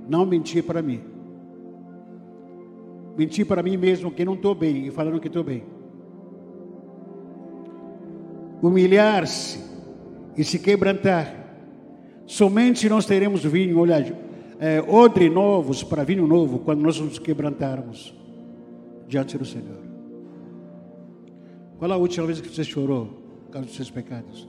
Não 0.09 0.25
mentir 0.25 0.63
para 0.65 0.81
mim. 0.81 1.18
Mentir 3.19 3.45
para 3.45 3.63
mim 3.63 3.77
mesmo 3.77 4.11
que 4.11 4.25
não 4.25 4.35
estou 4.35 4.55
bem 4.55 4.87
e 4.87 4.91
falando 4.91 5.21
que 5.21 5.27
estou 5.27 5.45
bem 5.45 5.65
humilhar-se 8.63 9.65
e 10.37 10.45
se 10.45 10.59
quebrantar. 10.59 11.35
Somente 12.27 12.89
nós 12.89 13.07
teremos 13.07 13.45
vinho, 13.45 13.79
olha, 13.79 14.17
é, 14.59 14.81
odre 14.83 15.31
novos 15.31 15.83
para 15.83 16.05
vinho 16.05 16.27
novo 16.27 16.59
quando 16.61 16.81
nós 16.81 17.01
nos 17.01 17.19
quebrantarmos 17.19 18.15
diante 19.07 19.39
do 19.39 19.45
Senhor. 19.45 19.79
Qual 21.79 21.91
a 21.91 21.97
última 21.97 22.27
vez 22.27 22.41
que 22.41 22.49
você 22.49 22.65
chorou 22.65 23.07
por 23.47 23.53
causa 23.53 23.67
dos 23.67 23.77
seus 23.77 23.91
pecados? 23.91 24.49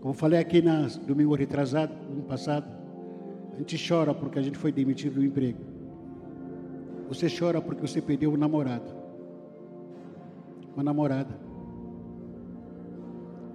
Como 0.00 0.14
falei 0.14 0.40
aqui 0.40 0.60
na 0.60 0.86
domingo 1.06 1.34
retrasado, 1.34 1.94
no 2.14 2.22
passado, 2.22 2.66
gente 3.60 3.88
chora 3.88 4.12
porque 4.12 4.38
a 4.38 4.42
gente 4.42 4.58
foi 4.58 4.72
demitido 4.72 5.14
do 5.14 5.24
emprego. 5.24 5.60
Você 7.08 7.28
chora 7.28 7.60
porque 7.60 7.80
você 7.80 8.00
perdeu 8.00 8.32
o 8.32 8.36
namorado 8.36 9.00
uma 10.74 10.82
namorada. 10.82 11.38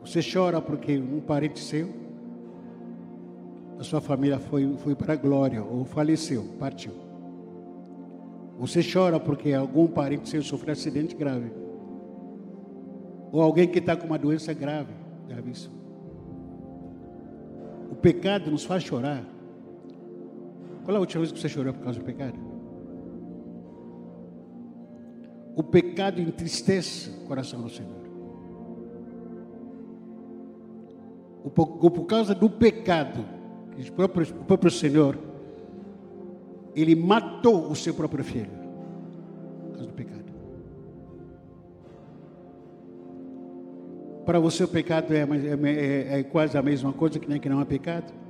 Você 0.01 0.19
chora 0.21 0.61
porque 0.61 0.97
um 0.97 1.19
parente 1.19 1.59
seu, 1.59 1.89
a 3.79 3.83
sua 3.83 3.99
família 3.99 4.39
foi, 4.39 4.77
foi 4.77 4.95
para 4.95 5.13
a 5.13 5.15
glória 5.15 5.63
ou 5.63 5.83
faleceu, 5.83 6.43
partiu. 6.59 6.93
Você 8.59 8.81
chora 8.81 9.19
porque 9.19 9.53
algum 9.53 9.87
parente 9.87 10.29
seu 10.29 10.41
sofreu 10.41 10.71
um 10.71 10.73
acidente 10.73 11.15
grave. 11.15 11.51
Ou 13.31 13.41
alguém 13.41 13.67
que 13.67 13.79
está 13.79 13.95
com 13.97 14.05
uma 14.05 14.19
doença 14.19 14.53
grave, 14.53 14.93
gravíssima. 15.27 15.73
O 17.91 17.95
pecado 17.95 18.51
nos 18.51 18.63
faz 18.63 18.83
chorar. 18.83 19.25
Qual 20.85 20.93
é 20.93 20.97
a 20.97 21.01
última 21.01 21.21
vez 21.21 21.31
que 21.31 21.39
você 21.39 21.49
chorou 21.49 21.73
por 21.73 21.83
causa 21.83 21.97
do 21.97 22.05
pecado? 22.05 22.39
O 25.55 25.63
pecado 25.63 26.21
entristece 26.21 27.09
o 27.09 27.25
coração 27.27 27.59
do 27.59 27.69
Senhor. 27.69 28.05
O, 31.43 31.49
por 31.49 32.05
causa 32.05 32.35
do 32.35 32.47
pecado, 32.47 33.25
o 33.75 33.91
próprio, 33.93 34.27
o 34.41 34.45
próprio 34.45 34.71
Senhor, 34.71 35.17
ele 36.75 36.93
matou 36.95 37.71
o 37.71 37.75
seu 37.75 37.93
próprio 37.95 38.23
filho. 38.23 38.51
Por 39.63 39.71
causa 39.71 39.87
do 39.87 39.93
pecado. 39.93 40.25
Para 44.23 44.39
você 44.39 44.63
o 44.63 44.67
pecado 44.67 45.13
é, 45.13 45.21
é, 45.21 46.17
é, 46.17 46.19
é 46.19 46.23
quase 46.23 46.55
a 46.55 46.61
mesma 46.61 46.93
coisa 46.93 47.17
que 47.17 47.27
nem 47.27 47.39
que 47.39 47.49
não 47.49 47.59
é 47.59 47.65
pecado. 47.65 48.24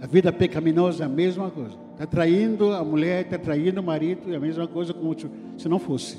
A 0.00 0.06
vida 0.06 0.32
pecaminosa 0.32 1.02
é 1.02 1.06
a 1.06 1.08
mesma 1.08 1.50
coisa. 1.50 1.76
Está 1.92 2.06
traindo 2.06 2.72
a 2.72 2.84
mulher, 2.84 3.24
está 3.24 3.36
traindo 3.36 3.80
o 3.80 3.84
marido, 3.84 4.32
é 4.32 4.36
a 4.36 4.40
mesma 4.40 4.68
coisa 4.68 4.94
como 4.94 5.14
se 5.58 5.68
não 5.68 5.78
fosse. 5.78 6.16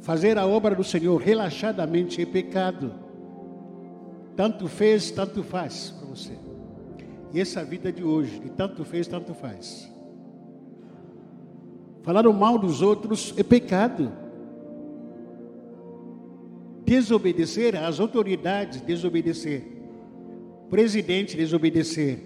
Fazer 0.00 0.38
a 0.38 0.46
obra 0.46 0.74
do 0.74 0.84
Senhor 0.84 1.16
relaxadamente 1.20 2.22
é 2.22 2.26
pecado. 2.26 2.92
Tanto 4.36 4.68
fez, 4.68 5.10
tanto 5.10 5.42
faz 5.42 5.90
para 5.90 6.08
você. 6.08 6.32
E 7.32 7.40
essa 7.40 7.64
vida 7.64 7.90
de 7.90 8.04
hoje, 8.04 8.38
de 8.38 8.50
tanto 8.50 8.84
fez, 8.84 9.08
tanto 9.08 9.34
faz. 9.34 9.90
Falar 12.02 12.26
o 12.26 12.32
mal 12.32 12.58
dos 12.58 12.82
outros 12.82 13.34
é 13.36 13.42
pecado. 13.42 14.12
Desobedecer 16.84 17.74
às 17.74 17.98
autoridades, 17.98 18.80
desobedecer. 18.82 19.73
Presidente, 20.74 21.36
desobedecer 21.36 22.18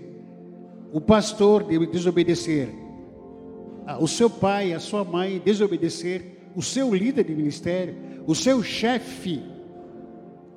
o 0.91 1.03
pastor 1.03 1.65
desobedecer, 1.65 2.71
o 4.01 4.09
seu 4.09 4.31
pai, 4.31 4.73
a 4.73 4.81
sua 4.81 5.05
mãe 5.05 5.39
desobedecer, 5.39 6.49
o 6.57 6.63
seu 6.63 6.95
líder 6.95 7.25
de 7.25 7.35
ministério, 7.35 7.95
o 8.27 8.35
seu 8.35 8.63
chefe, 8.63 9.43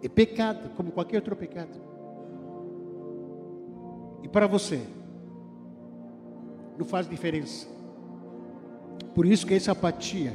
é 0.02 0.08
pecado, 0.08 0.70
como 0.78 0.94
qualquer 0.94 1.18
outro 1.18 1.36
pecado. 1.36 1.82
E 4.24 4.28
para 4.30 4.48
você, 4.48 4.80
não 6.78 6.86
faz 6.86 7.10
diferença. 7.10 7.68
Por 9.14 9.26
isso 9.26 9.46
que 9.46 9.54
essa 9.54 9.74
apatia, 9.74 10.32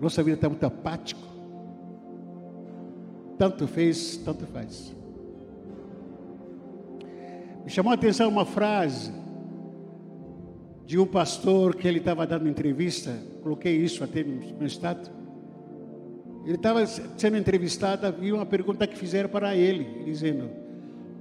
nossa 0.00 0.22
vida 0.22 0.36
está 0.36 0.48
muito 0.48 0.64
apático. 0.64 1.20
Tanto 3.36 3.66
fez, 3.66 4.16
tanto 4.16 4.46
faz. 4.46 5.03
Me 7.64 7.70
chamou 7.70 7.90
a 7.90 7.94
atenção 7.94 8.28
uma 8.28 8.44
frase 8.44 9.10
de 10.84 10.98
um 10.98 11.06
pastor 11.06 11.74
que 11.74 11.88
ele 11.88 11.98
estava 11.98 12.26
dando 12.26 12.46
entrevista, 12.46 13.16
coloquei 13.42 13.74
isso 13.74 14.04
até 14.04 14.22
no 14.22 14.58
meu 14.58 14.66
estado. 14.66 15.10
Ele 16.44 16.56
estava 16.56 16.84
sendo 16.86 17.38
entrevistado 17.38 18.14
e 18.22 18.30
uma 18.30 18.44
pergunta 18.44 18.86
que 18.86 18.98
fizeram 18.98 19.30
para 19.30 19.56
ele, 19.56 20.04
dizendo: 20.04 20.50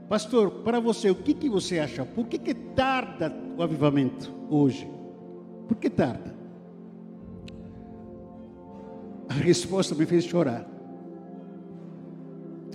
Pastor, 0.10 0.52
para 0.66 0.82
você, 0.82 1.10
o 1.10 1.16
que, 1.16 1.34
que 1.34 1.48
você 1.48 1.80
acha? 1.80 2.04
Por 2.04 2.28
que, 2.28 2.38
que 2.38 2.54
tarda 2.54 3.34
o 3.58 3.64
avivamento 3.64 4.34
hoje? 4.50 4.86
Por 5.66 5.78
que 5.78 5.90
tarda? 5.90 6.36
A 9.30 9.34
resposta 9.34 9.96
me 9.96 10.06
fez 10.06 10.26
chorar. 10.26 10.68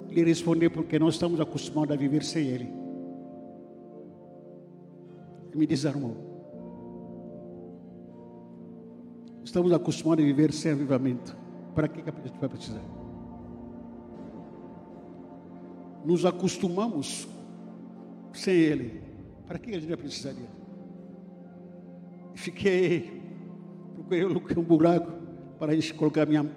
Ele 0.09 0.25
respondeu: 0.25 0.71
Porque 0.71 0.99
nós 0.99 1.15
estamos 1.15 1.39
acostumados 1.39 1.95
a 1.95 1.99
viver 1.99 2.25
sem 2.25 2.47
Ele. 2.47 2.78
Me 5.59 5.67
desarmou. 5.67 6.17
Estamos 9.45 9.73
acostumados 9.73 10.23
a 10.23 10.27
viver 10.27 10.53
sem 10.53 10.71
avivamento. 10.71 11.37
Para 11.75 11.89
que 11.89 12.01
a 12.01 12.05
gente 12.05 12.39
vai 12.39 12.49
precisar? 12.49 12.85
Nos 16.05 16.25
acostumamos 16.25 17.27
sem 18.33 18.55
Ele. 18.55 19.03
Para 19.49 19.59
que 19.59 19.75
a 19.75 19.81
gente 19.81 19.97
precisaria? 19.97 20.49
Fiquei, 22.35 23.21
procurei 23.97 24.59
um 24.59 24.63
buraco 24.63 25.11
para 25.59 25.73
colocar 25.97 26.25
minha, 26.25 26.49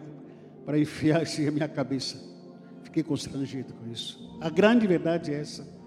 para 0.63 0.77
enfiar 0.77 1.23
assim 1.23 1.47
a 1.47 1.51
minha 1.51 1.67
cabeça. 1.67 2.21
Fiquei 2.83 3.01
constrangido 3.01 3.73
com 3.73 3.91
isso. 3.91 4.37
A 4.39 4.49
grande 4.49 4.85
verdade 4.85 5.33
é 5.33 5.39
essa. 5.39 5.80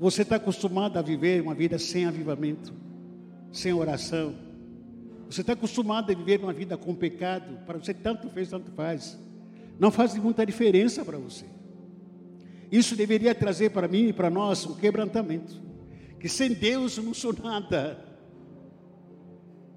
Você 0.00 0.22
está 0.22 0.36
acostumado 0.36 0.96
a 0.96 1.02
viver 1.02 1.42
uma 1.42 1.54
vida 1.54 1.78
sem 1.78 2.06
avivamento, 2.06 2.72
sem 3.52 3.70
oração. 3.70 4.34
Você 5.28 5.42
está 5.42 5.52
acostumado 5.52 6.10
a 6.10 6.14
viver 6.14 6.40
uma 6.40 6.54
vida 6.54 6.74
com 6.78 6.94
pecado. 6.94 7.58
Para 7.66 7.76
você, 7.78 7.92
tanto 7.92 8.30
fez, 8.30 8.48
tanto 8.48 8.70
faz. 8.70 9.18
Não 9.78 9.90
faz 9.90 10.16
muita 10.16 10.46
diferença 10.46 11.04
para 11.04 11.18
você. 11.18 11.44
Isso 12.72 12.96
deveria 12.96 13.34
trazer 13.34 13.72
para 13.72 13.86
mim 13.86 14.08
e 14.08 14.12
para 14.14 14.30
nós 14.30 14.64
um 14.64 14.74
quebrantamento. 14.74 15.60
Que 16.18 16.30
sem 16.30 16.54
Deus 16.54 16.96
eu 16.96 17.04
não 17.04 17.12
sou 17.12 17.34
nada. 17.34 18.02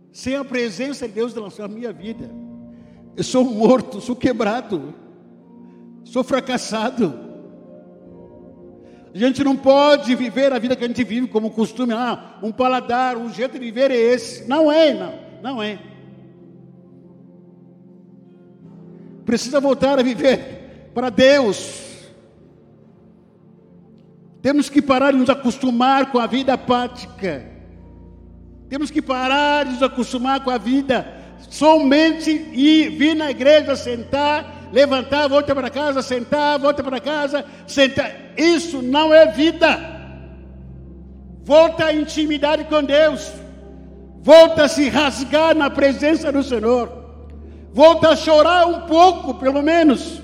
Sem 0.10 0.38
a 0.38 0.46
presença 0.46 1.06
de 1.06 1.16
Deus 1.16 1.34
na 1.36 1.68
minha 1.68 1.92
vida, 1.92 2.32
eu 3.18 3.24
sou 3.26 3.44
morto, 3.44 4.00
sou 4.00 4.16
quebrado, 4.16 4.94
sou 6.06 6.24
fracassado. 6.24 7.23
A 9.14 9.18
gente 9.18 9.44
não 9.44 9.56
pode 9.56 10.16
viver 10.16 10.52
a 10.52 10.58
vida 10.58 10.76
que 10.76 10.84
a 10.84 10.88
gente 10.88 11.04
vive 11.04 11.28
como 11.28 11.52
costume, 11.52 11.94
ah, 11.94 12.40
um 12.42 12.52
paladar, 12.52 13.16
um 13.16 13.32
jeito 13.32 13.54
de 13.54 13.60
viver 13.60 13.92
é 13.92 13.96
esse. 13.96 14.48
Não 14.48 14.72
é, 14.72 14.94
não, 14.94 15.14
não 15.42 15.64
é. 15.64 15.78
Precisa 19.24 19.60
voltar 19.60 20.00
a 20.00 20.04
viver 20.04 20.90
para 20.96 21.10
Deus. 21.10 21.82
Temos 24.42 24.68
que 24.70 24.82
parar 24.82 25.12
de 25.12 25.20
nos 25.20 25.30
acostumar 25.30 26.12
com 26.12 26.18
a 26.18 26.26
vida 26.26 26.54
apática. 26.54 27.46
Temos 28.68 28.90
que 28.90 29.02
parar 29.02 29.66
de 29.66 29.74
nos 29.74 29.84
acostumar 29.84 30.44
com 30.44 30.50
a 30.50 30.58
vida 30.58 31.24
somente 31.50 32.32
ir 32.32 32.90
vir 32.90 33.16
na 33.16 33.30
igreja, 33.30 33.76
sentar, 33.76 34.53
levantar, 34.74 35.30
volta 35.30 35.54
para 35.54 35.70
casa, 35.70 36.02
sentar, 36.02 36.58
volta 36.58 36.84
para 36.84 37.00
casa, 37.00 37.46
sentar. 37.68 38.12
Isso 38.36 38.82
não 38.82 39.14
é 39.14 39.28
vida. 39.28 39.80
Volta 41.44 41.86
à 41.86 41.94
intimidade 41.94 42.64
com 42.64 42.84
Deus. 42.84 43.32
Volta 44.24 44.64
a 44.64 44.68
se 44.68 44.90
rasgar 44.90 45.54
na 45.54 45.70
presença 45.70 46.32
do 46.32 46.42
Senhor. 46.42 46.90
Volta 47.72 48.10
a 48.10 48.16
chorar 48.16 48.66
um 48.66 48.88
pouco, 48.88 49.36
pelo 49.36 49.62
menos. 49.62 50.24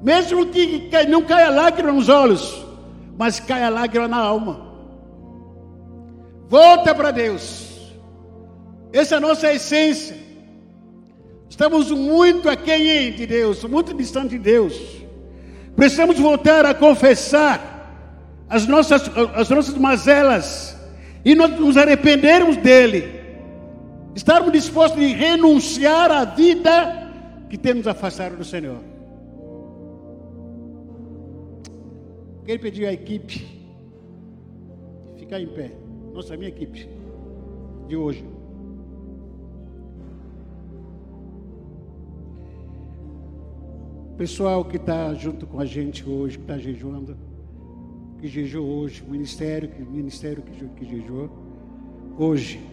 Mesmo 0.00 0.46
que 0.46 0.88
não 1.08 1.22
caia 1.22 1.50
lágrima 1.50 1.90
nos 1.90 2.08
olhos, 2.08 2.64
mas 3.18 3.40
caia 3.40 3.68
lágrima 3.68 4.06
na 4.06 4.18
alma. 4.18 4.60
Volta 6.48 6.94
para 6.94 7.10
Deus. 7.10 7.92
Essa 8.92 9.16
é 9.16 9.18
a 9.18 9.20
nossa 9.20 9.52
essência. 9.52 10.23
Estamos 11.54 11.92
muito 11.92 12.48
aquém 12.48 13.12
de 13.12 13.28
Deus, 13.28 13.62
muito 13.62 13.94
distante 13.94 14.30
de 14.30 14.40
Deus. 14.40 14.76
Precisamos 15.76 16.18
voltar 16.18 16.66
a 16.66 16.74
confessar 16.74 18.42
as 18.48 18.66
nossas, 18.66 19.08
as 19.36 19.48
nossas 19.48 19.78
mazelas 19.78 20.76
e 21.24 21.32
nos 21.36 21.76
arrependermos 21.76 22.56
dele. 22.56 23.04
Estarmos 24.16 24.50
dispostos 24.50 25.00
a 25.00 25.06
renunciar 25.06 26.10
à 26.10 26.24
vida 26.24 27.12
que 27.48 27.56
temos 27.56 27.86
afastado 27.86 28.36
do 28.36 28.44
Senhor. 28.44 28.80
Quero 32.44 32.58
pedir 32.58 32.86
à 32.86 32.92
equipe 32.92 33.46
ficar 35.16 35.38
em 35.38 35.46
pé. 35.46 35.70
Nossa, 36.12 36.36
minha 36.36 36.48
equipe 36.48 36.88
de 37.86 37.94
hoje. 37.94 38.24
Pessoal 44.16 44.64
que 44.64 44.76
está 44.76 45.12
junto 45.14 45.44
com 45.44 45.58
a 45.58 45.64
gente 45.64 46.08
hoje, 46.08 46.38
que 46.38 46.44
está 46.44 46.56
jejuando, 46.56 47.16
que 48.20 48.28
jejuou 48.28 48.82
hoje, 48.82 49.02
ministério, 49.02 49.68
que, 49.68 49.82
ministério 49.82 50.40
que, 50.40 50.68
que 50.68 50.84
jejuou 50.84 51.28
hoje. 52.16 52.64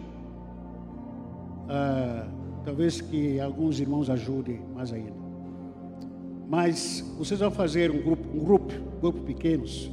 Ah, 1.67 2.27
talvez 2.63 3.01
que 3.01 3.39
alguns 3.39 3.79
irmãos 3.79 4.07
ajudem 4.11 4.61
mais 4.75 4.93
ainda. 4.93 5.15
Mas 6.47 7.03
vocês 7.17 7.39
vão 7.39 7.49
fazer 7.49 7.89
um 7.89 8.03
grupo, 8.03 8.37
um 8.37 8.43
grupo, 8.43 8.73
grupo 9.01 9.21
pequenos. 9.21 9.91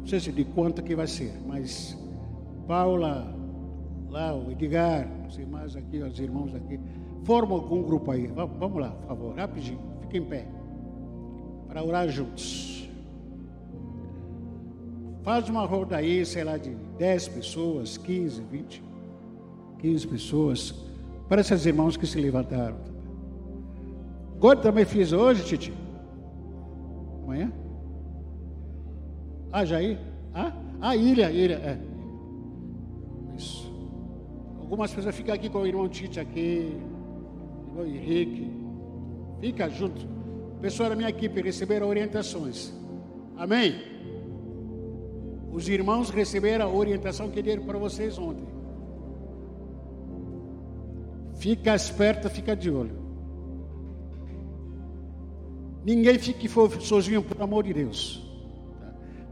Não 0.00 0.06
sei 0.06 0.18
se 0.18 0.32
de 0.32 0.44
quanto 0.46 0.82
que 0.82 0.96
vai 0.96 1.06
ser, 1.06 1.32
mas 1.46 1.96
Paula, 2.66 3.32
lá, 4.10 4.34
o 4.34 4.50
Edgar, 4.50 5.08
sei 5.30 5.46
mais 5.46 5.76
aqui, 5.76 5.98
os 5.98 6.18
irmãos 6.18 6.52
aqui, 6.56 6.80
formam 7.22 7.58
algum 7.58 7.84
grupo 7.84 8.10
aí. 8.10 8.26
Vamos 8.26 8.80
lá, 8.80 8.90
por 8.90 9.06
favor, 9.06 9.36
rapidinho. 9.36 9.91
Em 10.12 10.22
pé. 10.22 10.46
Para 11.68 11.82
orar 11.82 12.08
juntos. 12.08 12.88
Faz 15.22 15.48
uma 15.48 15.64
roda 15.64 15.96
aí, 15.96 16.26
sei 16.26 16.44
lá, 16.44 16.56
de 16.56 16.70
10 16.98 17.28
pessoas, 17.28 17.96
15, 17.96 18.42
20, 18.42 18.82
15 19.78 20.06
pessoas. 20.08 20.74
Para 21.28 21.40
esses 21.40 21.64
irmãos 21.64 21.96
que 21.96 22.06
se 22.06 22.20
levantaram. 22.20 22.76
God 24.38 24.58
também 24.58 24.84
fiz 24.84 25.12
hoje, 25.12 25.44
Titi? 25.44 25.72
Amanhã? 27.22 27.52
Ah, 29.52 29.64
Jair? 29.64 29.98
Ah, 30.34 30.52
ah 30.80 30.96
Ilha, 30.96 31.30
Ilha, 31.30 31.54
é. 31.54 31.78
Isso. 33.36 33.72
Algumas 34.60 34.92
pessoas 34.92 35.14
ficam 35.14 35.34
aqui 35.34 35.48
com 35.48 35.58
o 35.58 35.66
irmão 35.66 35.88
Tite 35.88 36.18
aqui, 36.18 36.76
o 37.76 37.80
irmão 37.80 37.86
Henrique. 37.86 38.61
Fica 39.42 39.68
junto. 39.68 40.06
Pessoal 40.60 40.90
da 40.90 40.94
minha 40.94 41.08
equipe 41.08 41.42
receberam 41.42 41.88
orientações. 41.88 42.72
Amém? 43.36 43.74
Os 45.50 45.68
irmãos 45.68 46.10
receberam 46.10 46.66
a 46.66 46.72
orientação 46.72 47.28
que 47.28 47.42
deram 47.42 47.64
para 47.64 47.76
vocês 47.76 48.16
ontem. 48.16 48.46
Fica 51.34 51.74
esperto, 51.74 52.30
fica 52.30 52.54
de 52.54 52.70
olho. 52.70 52.96
Ninguém 55.84 56.20
fique 56.20 56.48
sozinho, 56.80 57.20
por 57.20 57.42
amor 57.42 57.64
de 57.64 57.74
Deus. 57.74 58.24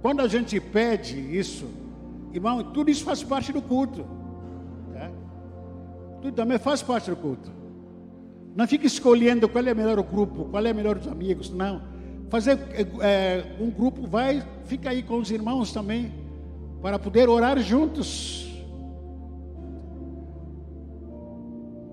Quando 0.03 0.23
a 0.23 0.27
gente 0.27 0.59
pede 0.59 1.21
isso, 1.39 1.67
irmão, 2.35 2.65
tudo 2.73 2.91
isso 2.91 3.05
faz 3.05 3.23
parte 3.23 3.53
do 3.53 3.63
culto. 3.63 4.05
Tá? 4.93 5.09
Tudo 6.21 6.35
também 6.35 6.59
faz 6.59 6.83
parte 6.83 7.11
do 7.11 7.17
culto. 7.17 7.60
Não 8.55 8.67
fique 8.67 8.87
escolhendo 8.87 9.49
qual 9.49 9.65
é 9.65 9.73
o 9.73 9.77
melhor 9.77 10.03
grupo, 10.03 10.47
qual 10.47 10.65
é 10.65 10.73
o 10.73 10.75
melhor 10.75 10.99
dos 10.99 11.09
amigos, 11.09 11.51
não. 11.51 11.83
Fazer 12.29 12.59
é, 13.01 13.45
um 13.61 13.71
grupo, 13.71 14.07
vai, 14.07 14.43
fica 14.65 14.91
aí 14.91 15.03
com 15.03 15.19
os 15.19 15.31
irmãos 15.31 15.73
também, 15.73 16.13
para 16.83 16.99
poder 16.99 17.29
orar 17.29 17.59
juntos. 17.59 18.49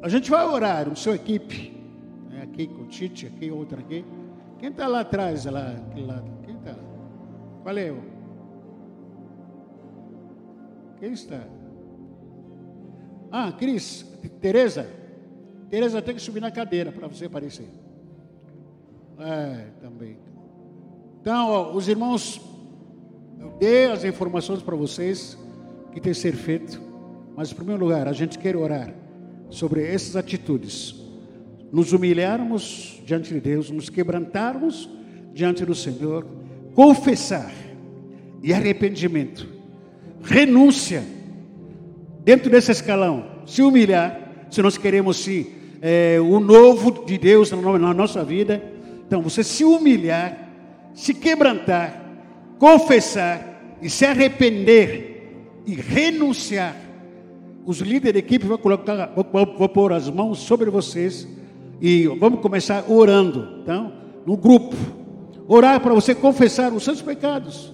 A 0.01 0.09
gente 0.09 0.29
vai 0.29 0.45
orar, 0.45 0.87
o 0.89 0.95
seu 0.95 1.13
equipe, 1.15 1.75
né, 2.29 2.43
aqui 2.43 2.67
com 2.67 2.83
o 2.83 2.87
Tite, 2.87 3.27
aqui, 3.27 3.51
outra 3.51 3.79
aqui. 3.79 4.05
Quem 4.59 4.69
está 4.69 4.87
lá 4.87 5.01
atrás, 5.01 5.45
lá, 5.45 5.71
aquele 5.71 6.05
lado? 6.05 6.31
Quem 6.43 6.55
está 6.55 6.71
lá? 6.71 6.83
Qual 7.63 7.77
é 7.77 7.91
o? 7.91 8.01
Quem 10.99 11.13
está? 11.13 11.43
Ah, 13.31 13.51
Cris, 13.51 14.03
Tereza. 14.39 14.87
Tereza 15.69 16.01
tem 16.01 16.15
que 16.15 16.21
subir 16.21 16.39
na 16.39 16.51
cadeira 16.51 16.91
para 16.91 17.07
você 17.07 17.25
aparecer. 17.25 17.67
É, 19.19 19.67
também. 19.81 20.17
Então, 21.21 21.49
ó, 21.49 21.71
os 21.73 21.87
irmãos, 21.87 22.39
eu 23.39 23.49
dei 23.59 23.91
as 23.91 24.03
informações 24.03 24.61
para 24.61 24.75
vocês 24.75 25.37
que 25.91 25.99
tem 25.99 26.13
que 26.13 26.19
ser 26.19 26.33
feito. 26.33 26.81
Mas, 27.35 27.51
em 27.51 27.55
primeiro 27.55 27.83
lugar, 27.83 28.07
a 28.07 28.13
gente 28.13 28.39
quer 28.39 28.55
orar 28.55 28.93
sobre 29.49 29.83
essas 29.85 30.15
atitudes. 30.15 30.95
nos 31.71 31.91
humilharmos 31.91 33.01
diante 33.05 33.33
de 33.33 33.41
Deus, 33.41 33.69
nos 33.69 33.89
quebrantarmos 33.89 34.89
diante 35.33 35.65
do 35.65 35.75
Senhor, 35.75 36.25
confessar 36.73 37.51
e 38.41 38.53
arrependimento, 38.53 39.47
renúncia, 40.23 41.03
dentro 42.23 42.49
desse 42.49 42.71
escalão, 42.71 43.43
se 43.45 43.61
humilhar, 43.61 44.47
se 44.49 44.61
nós 44.61 44.77
queremos 44.77 45.17
se, 45.17 45.51
é, 45.81 46.17
o 46.19 46.39
novo 46.39 47.05
de 47.05 47.17
Deus 47.17 47.51
na 47.51 47.93
nossa 47.93 48.23
vida, 48.23 48.61
então 49.05 49.21
você 49.21 49.43
se 49.43 49.63
humilhar, 49.63 50.49
se 50.93 51.13
quebrantar, 51.13 52.01
confessar 52.57 53.77
e 53.81 53.89
se 53.89 54.05
arrepender 54.05 55.61
e 55.65 55.75
renunciar. 55.75 56.75
Os 57.65 57.79
líderes 57.79 58.13
da 58.13 58.19
equipe 58.19 58.45
vão 58.45 58.57
colocar, 58.57 59.13
vão, 59.15 59.67
pôr 59.67 59.93
as 59.93 60.09
mãos 60.09 60.39
sobre 60.39 60.69
vocês 60.69 61.27
e 61.81 62.07
vamos 62.07 62.39
começar 62.39 62.85
orando, 62.89 63.59
então, 63.61 63.91
no 64.25 64.37
grupo. 64.37 64.75
Orar 65.47 65.79
para 65.79 65.93
você 65.93 66.15
confessar 66.15 66.73
os 66.73 66.83
seus 66.83 67.01
pecados. 67.01 67.73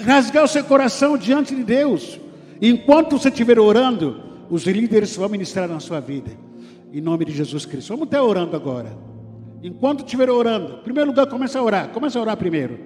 Rasgar 0.00 0.44
o 0.44 0.48
seu 0.48 0.64
coração 0.64 1.16
diante 1.16 1.54
de 1.54 1.62
Deus. 1.62 2.18
Enquanto 2.60 3.18
você 3.18 3.28
estiver 3.28 3.58
orando, 3.58 4.25
os 4.48 4.64
líderes 4.64 5.16
vão 5.16 5.28
ministrar 5.28 5.68
na 5.68 5.80
sua 5.80 6.00
vida. 6.00 6.30
Em 6.92 7.00
nome 7.00 7.24
de 7.24 7.32
Jesus 7.32 7.66
Cristo. 7.66 7.88
Vamos 7.88 8.06
estar 8.06 8.22
orando 8.22 8.54
agora. 8.54 8.96
Enquanto 9.62 10.04
estiver 10.04 10.30
orando, 10.30 10.76
em 10.80 10.82
primeiro 10.82 11.10
lugar, 11.10 11.26
comece 11.26 11.58
a 11.58 11.62
orar. 11.62 11.88
Comece 11.88 12.16
a 12.16 12.20
orar 12.20 12.36
primeiro. 12.36 12.78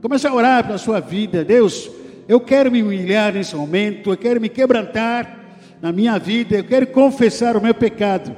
Comece 0.00 0.26
a 0.26 0.34
orar 0.34 0.66
pela 0.66 0.78
sua 0.78 1.00
vida. 1.00 1.44
Deus, 1.44 1.90
eu 2.28 2.40
quero 2.40 2.70
me 2.70 2.82
humilhar 2.82 3.32
nesse 3.32 3.56
momento. 3.56 4.10
Eu 4.10 4.16
quero 4.16 4.40
me 4.40 4.48
quebrantar 4.48 5.56
na 5.80 5.92
minha 5.92 6.18
vida. 6.18 6.56
Eu 6.56 6.64
quero 6.64 6.86
confessar 6.88 7.56
o 7.56 7.62
meu 7.62 7.74
pecado. 7.74 8.36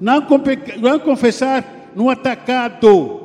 Não, 0.00 0.24
não 0.80 1.00
confessar 1.00 1.90
no 1.94 2.08
atacado. 2.08 3.20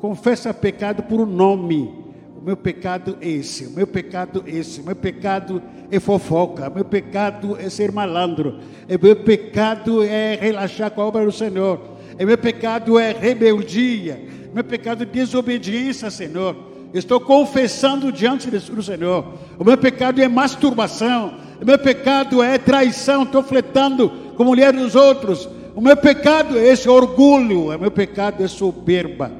Confessa 0.00 0.52
pecado 0.52 1.02
por 1.04 1.20
um 1.20 1.26
nome. 1.26 2.06
O 2.36 2.40
meu 2.46 2.56
pecado 2.56 3.16
é 3.20 3.28
esse, 3.28 3.66
o 3.66 3.70
meu 3.70 3.88
pecado 3.88 4.44
é 4.46 4.50
esse, 4.50 4.80
o 4.80 4.84
meu 4.84 4.94
pecado 4.94 5.60
é 5.60 5.75
fofoca, 6.00 6.68
o 6.68 6.74
meu 6.74 6.84
pecado 6.84 7.56
é 7.58 7.68
ser 7.68 7.92
malandro, 7.92 8.58
o 8.88 9.04
meu 9.04 9.16
pecado 9.16 10.02
é 10.02 10.36
relaxar 10.40 10.90
com 10.90 11.02
a 11.02 11.06
obra 11.06 11.24
do 11.24 11.32
Senhor, 11.32 11.80
o 12.18 12.24
meu 12.24 12.38
pecado 12.38 12.98
é 12.98 13.12
rebeldia, 13.12 14.20
meu 14.54 14.64
pecado 14.64 15.02
é 15.02 15.06
desobediência, 15.06 16.10
Senhor. 16.10 16.56
Estou 16.94 17.20
confessando 17.20 18.10
diante 18.10 18.50
do 18.50 18.82
Senhor. 18.82 19.34
O 19.58 19.64
meu 19.64 19.76
pecado 19.76 20.22
é 20.22 20.28
masturbação, 20.28 21.34
o 21.60 21.64
meu 21.66 21.78
pecado 21.78 22.42
é 22.42 22.56
traição, 22.56 23.24
estou 23.24 23.42
fletando 23.42 24.08
com 24.34 24.44
mulher 24.44 24.72
dos 24.72 24.94
outros. 24.94 25.46
O 25.74 25.80
meu 25.82 25.94
pecado 25.94 26.56
é 26.56 26.68
esse 26.68 26.88
orgulho, 26.88 27.66
o 27.66 27.78
meu 27.78 27.90
pecado 27.90 28.42
é 28.42 28.48
soberba. 28.48 29.30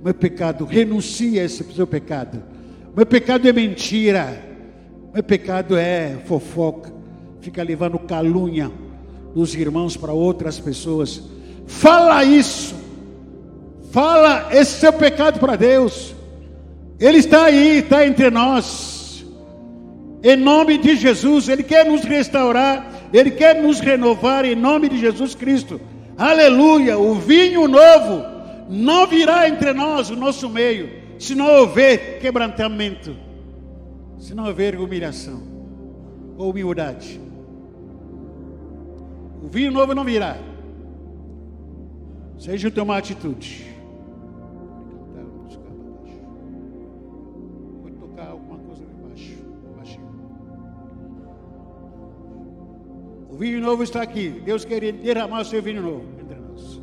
O 0.00 0.04
meu 0.04 0.14
pecado, 0.14 0.64
renuncia 0.64 1.42
a 1.42 1.44
esse 1.44 1.64
seu 1.74 1.86
pecado. 1.86 2.40
O 2.92 2.96
meu 2.96 3.06
pecado 3.06 3.48
é 3.48 3.52
mentira. 3.52 4.49
O 5.10 5.14
meu 5.14 5.22
pecado 5.22 5.76
é 5.76 6.18
fofoca. 6.26 6.92
Fica 7.40 7.62
levando 7.62 7.98
calúnia 7.98 8.70
dos 9.34 9.54
irmãos 9.54 9.96
para 9.96 10.12
outras 10.12 10.58
pessoas. 10.58 11.22
Fala 11.66 12.24
isso. 12.24 12.74
Fala 13.92 14.48
esse 14.52 14.80
seu 14.80 14.92
pecado 14.92 15.38
para 15.38 15.56
Deus. 15.56 16.14
Ele 16.98 17.18
está 17.18 17.44
aí, 17.44 17.78
está 17.78 18.06
entre 18.06 18.30
nós. 18.30 19.24
Em 20.22 20.36
nome 20.36 20.78
de 20.78 20.96
Jesus, 20.96 21.48
Ele 21.48 21.62
quer 21.62 21.86
nos 21.86 22.02
restaurar 22.02 22.90
ele 23.12 23.30
quer 23.30 23.60
nos 23.60 23.80
renovar 23.80 24.44
em 24.44 24.54
nome 24.54 24.88
de 24.88 24.98
Jesus 24.98 25.34
Cristo. 25.34 25.80
Aleluia! 26.16 26.98
O 26.98 27.14
vinho 27.14 27.66
novo 27.66 28.24
não 28.68 29.06
virá 29.06 29.48
entre 29.48 29.72
nós, 29.72 30.10
o 30.10 30.16
nosso 30.16 30.48
meio, 30.48 30.90
se 31.18 31.34
não 31.34 31.46
houver 31.46 32.20
quebrantamento, 32.20 33.16
se 34.20 34.32
não 34.32 34.46
houver 34.46 34.78
humilhação 34.78 35.42
ou 36.38 36.50
humildade. 36.50 37.20
O 39.42 39.48
vinho 39.48 39.72
novo 39.72 39.92
não 39.92 40.04
virá. 40.04 40.36
Seja 42.38 42.70
tomar 42.70 42.98
atitude. 42.98 43.70
vinho 53.40 53.60
novo 53.62 53.82
está 53.82 54.02
aqui. 54.02 54.28
Deus 54.28 54.66
quer 54.66 54.92
derramar 54.92 55.40
o 55.40 55.44
seu 55.46 55.62
vinho 55.62 55.80
novo 55.80 56.04
entre 56.20 56.36
nós. 56.38 56.80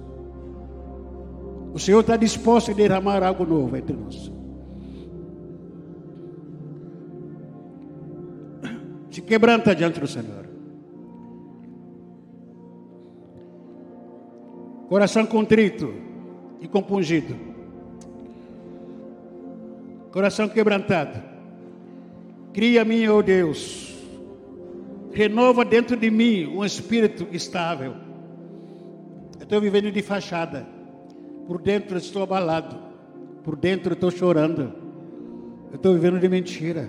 O 1.72 1.78
Senhor 1.78 2.00
está 2.00 2.18
disposto 2.18 2.72
a 2.72 2.74
derramar 2.74 3.22
algo 3.22 3.46
novo 3.46 3.78
entre 3.78 3.96
nós. 3.96 4.32
Quebranta 9.28 9.76
diante 9.76 10.00
do 10.00 10.08
Senhor. 10.08 10.48
Coração 14.90 15.26
contrito 15.26 15.94
e 16.60 16.68
compungido. 16.68 17.36
Coração 20.12 20.50
quebrantado. 20.50 21.22
Cria 22.54 22.84
mim, 22.84 23.06
ó 23.08 23.18
oh 23.18 23.22
Deus 23.22 23.88
renova 25.18 25.66
dentro 25.66 25.98
de 25.98 26.12
mim 26.12 26.46
um 26.46 26.64
espírito 26.64 27.28
estável. 27.32 27.96
Eu 29.40 29.44
estou 29.44 29.60
vivendo 29.60 29.92
de 29.92 30.02
fachada. 30.04 30.68
Por 31.48 31.60
dentro 31.60 31.98
estou 31.98 32.22
abalado. 32.22 32.78
Por 33.44 33.56
dentro 33.56 33.94
estou 33.94 34.12
chorando. 34.12 34.72
Eu 35.72 35.78
estou 35.78 35.94
vivendo 35.96 36.20
de 36.20 36.30
mentira. 36.30 36.88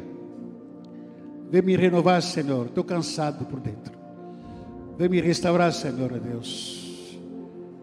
Vem 1.51 1.63
me 1.63 1.77
renovar, 1.77 2.23
Senhor. 2.23 2.67
Estou 2.67 2.85
cansado 2.85 3.45
por 3.45 3.61
dentro. 3.61 3.97
Vem 4.97 5.09
me 5.09 5.21
restaurar, 5.21 5.73
Senhor, 5.73 6.19
Deus. 6.19 7.19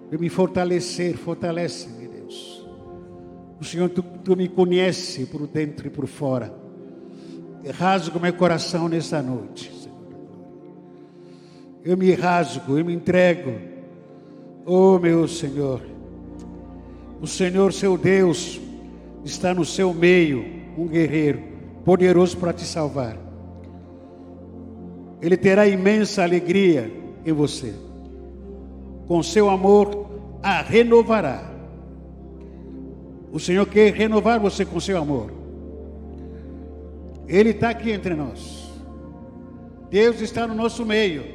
Vem 0.10 0.20
me 0.20 0.30
fortalecer. 0.30 1.18
Fortalece-me, 1.18 2.08
Deus. 2.08 2.68
O 3.60 3.64
Senhor, 3.64 3.90
tu, 3.90 4.04
tu 4.04 4.36
me 4.36 4.48
conhece 4.48 5.26
por 5.26 5.48
dentro 5.48 5.88
e 5.88 5.90
por 5.90 6.08
fora. 6.08 6.54
Rasga 7.78 8.20
meu 8.20 8.34
coração 8.34 8.88
nessa 8.88 9.22
noite 9.22 9.76
eu 11.86 11.96
me 11.96 12.12
rasgo, 12.14 12.80
eu 12.80 12.84
me 12.84 12.94
entrego. 12.94 13.54
Oh, 14.66 14.98
meu 14.98 15.28
Senhor, 15.28 15.80
o 17.22 17.28
Senhor, 17.28 17.72
seu 17.72 17.96
Deus, 17.96 18.60
está 19.24 19.54
no 19.54 19.64
seu 19.64 19.94
meio, 19.94 20.44
um 20.76 20.88
guerreiro 20.88 21.40
poderoso 21.86 22.36
para 22.38 22.52
te 22.52 22.64
salvar. 22.64 23.16
Ele 25.22 25.38
terá 25.38 25.68
imensa 25.68 26.24
alegria 26.24 26.92
em 27.26 27.32
você. 27.32 27.74
Com 29.08 29.22
seu 29.24 29.50
amor, 29.50 30.08
a 30.42 30.62
renovará. 30.62 31.52
O 33.32 33.40
Senhor 33.40 33.66
quer 33.66 33.94
renovar 33.94 34.40
você 34.40 34.64
com 34.64 34.80
seu 34.80 34.98
amor. 34.98 35.32
Ele 37.28 37.50
está 37.50 37.70
aqui 37.70 37.92
entre 37.92 38.14
nós. 38.14 38.70
Deus 39.90 40.22
está 40.22 40.48
no 40.48 40.56
nosso 40.56 40.86
meio. 40.86 41.35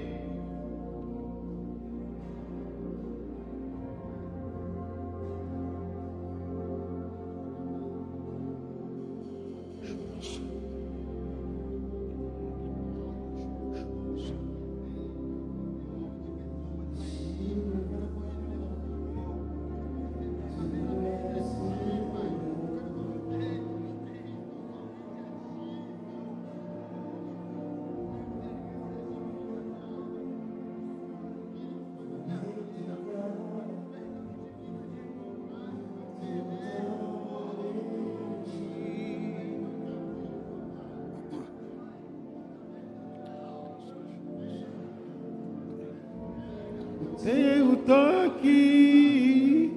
Seu 47.23 47.77
toque, 47.87 49.71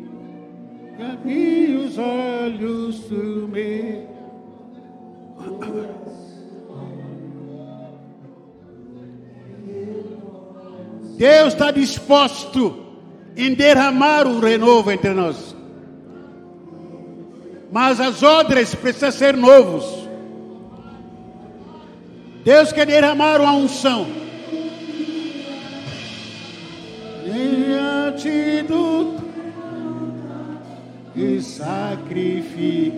abri 0.98 1.76
os 1.76 1.98
olhos 1.98 3.00
do 3.02 3.50
meu. 3.50 4.08
Deus 11.18 11.54
está 11.54 11.70
disposto 11.72 12.78
em 13.36 13.54
derramar 13.54 14.26
o 14.26 14.40
renovo 14.40 14.90
entre 14.90 15.14
nós. 15.14 15.54
Mas 17.72 18.00
as 18.00 18.24
odres 18.24 18.74
precisam 18.74 19.12
ser 19.12 19.36
novos. 19.36 20.08
Deus 22.46 22.72
quer 22.72 22.86
derramar 22.86 23.42
uma 23.42 23.52
unção. 23.52 24.24
Do 28.68 29.24
e 31.16 31.42
sacrificar 31.42 32.94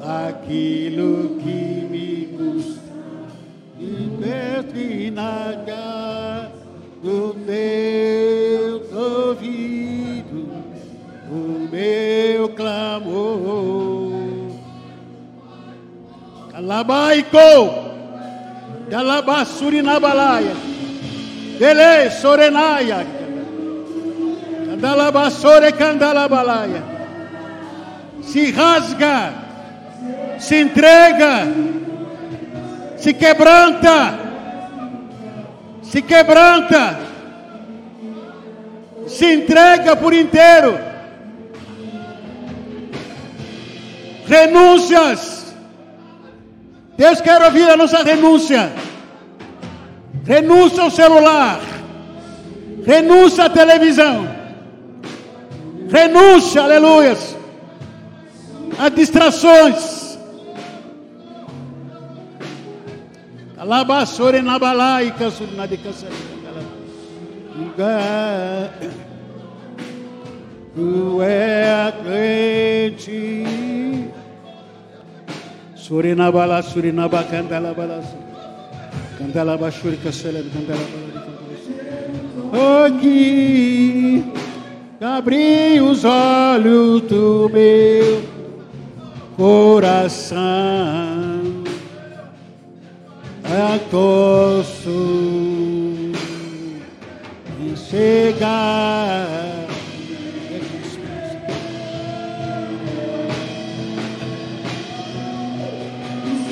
aquilo 0.00 1.36
que 1.40 1.86
me 1.90 2.26
custa. 2.36 2.78
E 3.78 5.10
nada 5.10 6.50
do 7.02 7.34
teu 7.46 8.82
ouvido 8.98 10.48
o 11.30 11.68
meu 11.70 12.48
clamor. 12.50 14.08
Calabaico, 16.50 17.38
Calabasuri 18.90 19.82
na 19.82 20.00
balaia, 20.00 20.56
Dele 21.58 22.10
sorenaia, 22.10 23.17
Se 28.22 28.52
rasga, 28.52 29.32
se 30.38 30.60
entrega, 30.60 31.46
se 32.96 33.14
quebranta, 33.14 34.18
se 35.82 36.02
quebranta, 36.02 36.98
se 39.06 39.32
entrega 39.32 39.96
por 39.96 40.14
inteiro. 40.14 40.78
Renúncias. 44.28 45.54
Deus 46.96 47.20
quer 47.20 47.40
ouvir 47.42 47.68
a 47.70 47.76
nossa 47.76 48.02
renúncia. 48.02 48.70
Renúncia 50.24 50.82
ao 50.82 50.90
celular. 50.90 51.60
Renúncia 52.84 53.44
à 53.44 53.50
televisão. 53.50 54.37
Renúncia, 55.90 56.62
aleluias, 56.62 57.34
a 58.78 58.88
distrações. 58.90 60.18
Alabassore 63.56 64.42
na 64.42 64.58
balai, 64.58 65.12
cansuri 65.18 65.56
na 65.56 65.66
de 65.66 65.78
Tu 70.74 71.22
é 71.22 71.92
crente. 72.04 73.44
Surina 75.74 76.30
bala, 76.30 76.62
surina 76.62 77.08
bacandala 77.08 77.72
bala. 77.74 78.02
Candala 79.18 79.56
bashuri 79.56 79.96
casela, 79.96 80.40
candala 80.52 80.86
bala. 80.92 81.08
Aqui 82.86 84.24
abri 85.00 85.80
os 85.80 86.04
olhos 86.04 87.02
do 87.02 87.48
meu 87.52 88.20
coração, 89.36 90.38
acosto 93.76 94.88
em 97.60 97.76
chegar. 97.76 99.28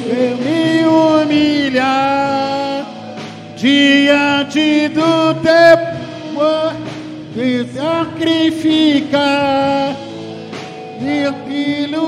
Eu 0.08 0.36
me 0.36 0.86
humilhar 0.86 2.86
diante 3.56 4.88
do 4.90 5.34
teu 5.42 5.96
e 7.38 7.66
sacrificar 7.74 9.16
e 11.00 11.24
aquilo 11.26 12.05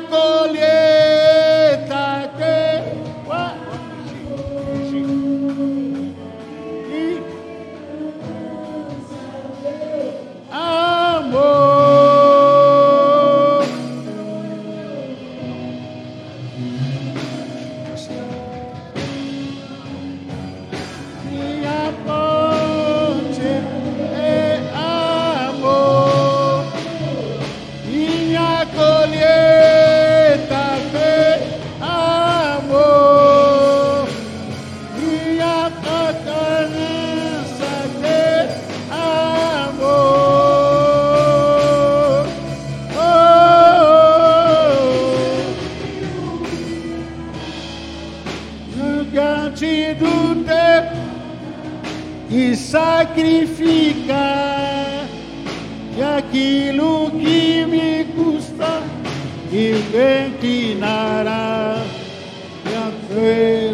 minha 0.00 0.77
e 59.58 59.72
ventinará 59.90 61.82
e 62.64 62.74
a 62.76 62.92
festa. 63.08 63.67